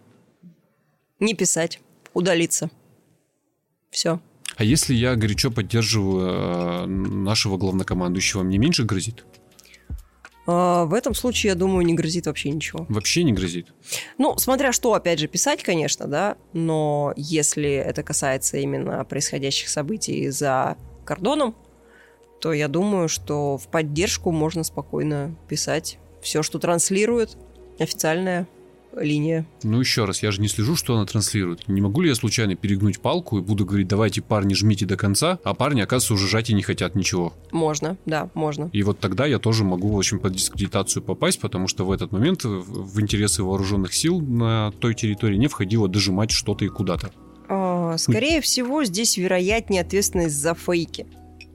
Не 1.21 1.35
писать. 1.35 1.81
Удалиться. 2.15 2.71
Все. 3.91 4.21
А 4.57 4.65
если 4.65 4.95
я 4.95 5.17
горячо 5.17 5.51
поддерживаю 5.51 6.85
э, 6.85 6.87
нашего 6.87 7.57
главнокомандующего, 7.57 8.43
мне 8.43 8.59
меньше 8.59 8.85
грозит? 8.85 9.25
А, 10.47 10.85
в 10.85 10.95
этом 10.95 11.15
случае, 11.15 11.51
я 11.51 11.55
думаю, 11.57 11.85
не 11.85 11.95
грозит 11.95 12.27
вообще 12.27 12.51
ничего. 12.51 12.87
Вообще 12.89 13.25
не 13.25 13.33
грозит. 13.33 13.67
Ну, 14.17 14.39
смотря 14.39 14.73
что, 14.73 14.95
опять 14.95 15.19
же, 15.19 15.27
писать, 15.27 15.63
конечно, 15.63 16.07
да, 16.07 16.37
но 16.53 17.13
если 17.17 17.71
это 17.71 18.03
касается 18.03 18.57
именно 18.59 19.05
происходящих 19.05 19.69
событий 19.69 20.29
за 20.31 20.77
кордоном, 21.05 21.57
то 22.41 22.53
я 22.53 22.69
думаю, 22.69 23.09
что 23.09 23.59
в 23.59 23.69
поддержку 23.69 24.31
можно 24.31 24.63
спокойно 24.63 25.37
писать 25.49 25.99
все, 26.27 26.43
что 26.43 26.59
транслирует 26.59 27.39
официальная 27.79 28.49
линия. 28.97 29.47
Ну 29.63 29.79
еще 29.79 30.07
раз, 30.07 30.23
я 30.23 30.33
же 30.33 30.41
не 30.41 30.49
слежу, 30.49 30.75
что 30.75 30.97
она 30.97 31.07
транслирует. 31.07 31.69
Не 31.69 31.81
могу 31.81 32.01
ли 32.01 32.09
я 32.09 32.15
случайно 32.15 32.57
перегнуть 32.57 32.99
палку 32.99 33.39
и 33.39 33.43
буду 33.43 33.65
говорить, 33.65 33.87
давайте, 33.87 34.23
парни, 34.23 34.55
жмите 34.55 34.87
до 34.87 34.97
конца, 34.97 35.39
а 35.45 35.55
парни, 35.55 35.83
оказывается, 35.83 36.15
уже 36.15 36.29
жать 36.29 36.51
и 36.51 36.55
не 36.55 36.63
хотят 36.63 36.97
ничего. 36.97 37.33
Можно, 37.53 37.97
да, 38.07 38.29
можно. 38.35 38.71
И 38.73 38.83
вот 38.83 38.99
тогда 38.99 39.27
я 39.27 39.39
тоже 39.39 39.65
могу, 39.65 39.89
в 39.89 39.99
общем, 39.99 40.19
под 40.19 40.33
дискредитацию 40.33 41.03
попасть, 41.03 41.41
потому 41.41 41.69
что 41.69 41.85
в 41.85 41.93
этот 41.93 42.11
момент 42.11 42.43
в 42.45 43.01
интересы 43.01 43.45
вооруженных 43.45 43.95
сил 43.95 44.21
на 44.21 44.73
той 44.81 44.95
территории 44.95 45.37
не 45.37 45.47
входило 45.47 45.89
дожимать 45.89 46.33
что-то 46.33 46.65
и 46.65 46.69
куда-то. 46.69 47.13
А, 47.49 47.97
Скорее 47.99 48.41
всего, 48.41 48.83
здесь 48.85 49.17
вероятнее 49.17 49.83
ответственность 49.83 50.35
за 50.35 50.55
фейки. 50.55 51.07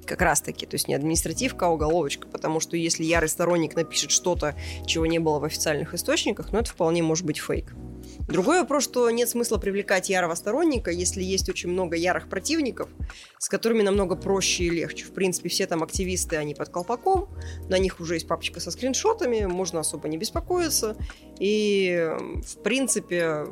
Как 0.06 0.22
раз 0.22 0.42
таки, 0.42 0.66
то 0.66 0.76
есть 0.76 0.88
не 0.88 0.96
административка, 0.96 1.68
а 1.68 1.70
уголовочка, 1.70 2.28
потому 2.28 2.60
что 2.60 2.76
если 2.76 3.04
ярый 3.04 3.30
сторонник 3.30 3.76
напишет 3.76 4.12
что-то, 4.12 4.56
чего 4.86 5.06
не 5.06 5.20
было 5.20 5.40
в 5.40 5.44
официальных 5.44 5.94
источниках, 5.94 6.52
ну 6.52 6.60
это 6.60 6.70
вполне 6.70 7.04
может 7.04 7.26
быть 7.26 7.40
фейк. 7.40 7.74
Другой 8.28 8.60
вопрос, 8.60 8.84
что 8.84 9.10
нет 9.10 9.30
смысла 9.30 9.58
привлекать 9.58 10.10
ярого 10.10 10.36
сторонника, 10.36 10.92
если 10.92 11.22
есть 11.22 11.50
очень 11.50 11.70
много 11.70 11.96
ярых 11.96 12.30
противников, 12.30 12.90
с 13.38 13.50
которыми 13.50 13.82
намного 13.82 14.16
проще 14.16 14.66
и 14.66 14.70
легче. 14.70 15.06
В 15.06 15.12
принципе, 15.12 15.50
все 15.50 15.68
там 15.68 15.84
активисты, 15.84 16.38
они 16.38 16.56
под 16.56 16.70
колпаком, 16.70 17.30
на 17.70 17.78
них 17.78 18.00
уже 18.00 18.16
есть 18.16 18.28
папочка 18.28 18.60
со 18.60 18.72
скриншотами, 18.72 19.46
можно 19.46 19.80
особо 19.82 20.08
не 20.08 20.18
беспокоиться. 20.18 20.96
И, 21.40 22.10
в 22.46 22.62
принципе, 22.64 23.46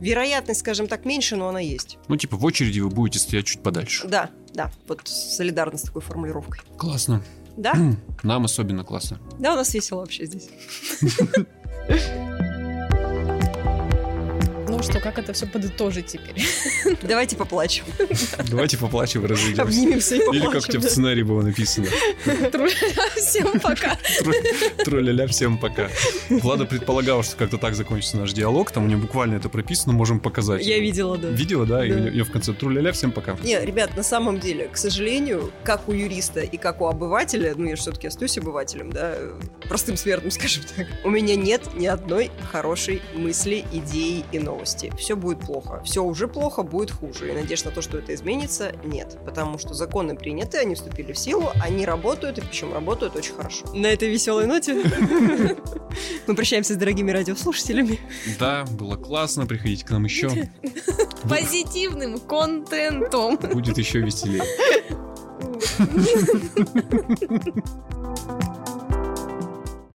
вероятность, 0.00 0.60
скажем 0.60 0.86
так, 0.86 1.04
меньше, 1.04 1.36
но 1.36 1.48
она 1.48 1.60
есть. 1.60 1.98
Ну, 2.08 2.16
типа, 2.16 2.36
в 2.36 2.44
очереди 2.44 2.80
вы 2.80 2.88
будете 2.88 3.18
стоять 3.18 3.46
чуть 3.46 3.62
подальше. 3.62 4.06
Да, 4.08 4.30
да, 4.54 4.70
вот 4.88 5.06
солидарно 5.06 5.78
с 5.78 5.82
такой 5.82 6.02
формулировкой. 6.02 6.60
Классно. 6.76 7.22
Да? 7.56 7.74
Нам 8.22 8.44
особенно 8.44 8.84
классно. 8.84 9.18
Да, 9.38 9.52
у 9.52 9.56
нас 9.56 9.74
весело 9.74 10.00
вообще 10.00 10.26
здесь. 10.26 10.48
Ну 14.80 14.84
что, 14.84 14.98
как 14.98 15.18
это 15.18 15.34
все 15.34 15.46
подытожить 15.46 16.06
теперь? 16.06 16.42
Давайте 17.02 17.36
поплачем. 17.36 17.84
Давайте 18.48 18.78
поплачем 18.78 19.22
и 19.26 19.28
разойдемся. 19.28 19.62
Обнимемся 19.62 20.14
и 20.14 20.18
Или 20.20 20.24
как 20.24 20.32
у 20.32 20.44
поплачем. 20.44 20.72
тебя 20.72 20.80
в 20.80 20.90
сценарии 20.90 21.22
было 21.22 21.42
написано. 21.42 21.86
Всем 23.14 23.60
пока. 23.60 23.98
Тру-ля-ля, 24.82 25.26
всем 25.26 25.58
пока. 25.58 25.90
Влада 26.30 26.64
предполагала, 26.64 27.22
что 27.22 27.36
как-то 27.36 27.58
так 27.58 27.74
закончится 27.74 28.16
наш 28.16 28.32
диалог. 28.32 28.70
Там 28.70 28.84
у 28.84 28.86
нее 28.86 28.96
буквально 28.96 29.34
это 29.34 29.50
прописано, 29.50 29.92
можем 29.92 30.18
показать. 30.18 30.64
Я 30.64 30.78
видела, 30.78 31.18
да. 31.18 31.28
Видела, 31.28 31.66
да? 31.66 31.84
И 31.84 31.92
у 31.92 31.98
нее 31.98 32.24
в 32.24 32.32
конце 32.32 32.54
тру-ля-ля, 32.54 32.92
всем 32.92 33.12
пока. 33.12 33.36
Не, 33.42 33.62
ребят, 33.62 33.94
на 33.98 34.02
самом 34.02 34.40
деле, 34.40 34.66
к 34.68 34.78
сожалению, 34.78 35.52
как 35.62 35.90
у 35.90 35.92
юриста 35.92 36.40
и 36.40 36.56
как 36.56 36.80
у 36.80 36.86
обывателя, 36.86 37.52
ну 37.54 37.68
я 37.68 37.76
все-таки 37.76 38.06
остаюсь 38.06 38.38
обывателем, 38.38 38.90
да, 38.90 39.14
простым 39.68 39.98
смертным, 39.98 40.30
скажем 40.30 40.64
так, 40.74 40.86
у 41.04 41.10
меня 41.10 41.36
нет 41.36 41.60
ни 41.74 41.86
одной 41.86 42.30
хорошей 42.50 43.02
мысли, 43.14 43.62
идеи 43.72 44.24
и 44.32 44.38
новости. 44.70 44.92
Все 44.96 45.16
будет 45.16 45.40
плохо. 45.40 45.82
Все 45.84 46.02
уже 46.02 46.28
плохо, 46.28 46.62
будет 46.62 46.90
хуже. 46.90 47.30
И 47.30 47.32
надежд 47.32 47.64
на 47.64 47.70
то, 47.70 47.82
что 47.82 47.98
это 47.98 48.14
изменится, 48.14 48.72
нет. 48.84 49.18
Потому 49.24 49.58
что 49.58 49.74
законы 49.74 50.14
приняты, 50.16 50.58
они 50.58 50.74
вступили 50.74 51.12
в 51.12 51.18
силу, 51.18 51.50
они 51.60 51.84
работают, 51.84 52.38
и 52.38 52.40
причем 52.40 52.72
работают 52.72 53.16
очень 53.16 53.34
хорошо. 53.34 53.66
На 53.74 53.86
этой 53.86 54.10
веселой 54.10 54.46
ноте 54.46 54.74
мы 56.26 56.34
прощаемся 56.34 56.74
с 56.74 56.76
дорогими 56.76 57.10
радиослушателями. 57.10 57.98
Да, 58.38 58.64
было 58.70 58.96
классно. 58.96 59.46
Приходите 59.46 59.84
к 59.84 59.90
нам 59.90 60.04
еще. 60.04 60.28
Позитивным 61.28 62.18
контентом. 62.20 63.38
Будет 63.52 63.78
еще 63.78 64.00
веселее. 64.00 64.42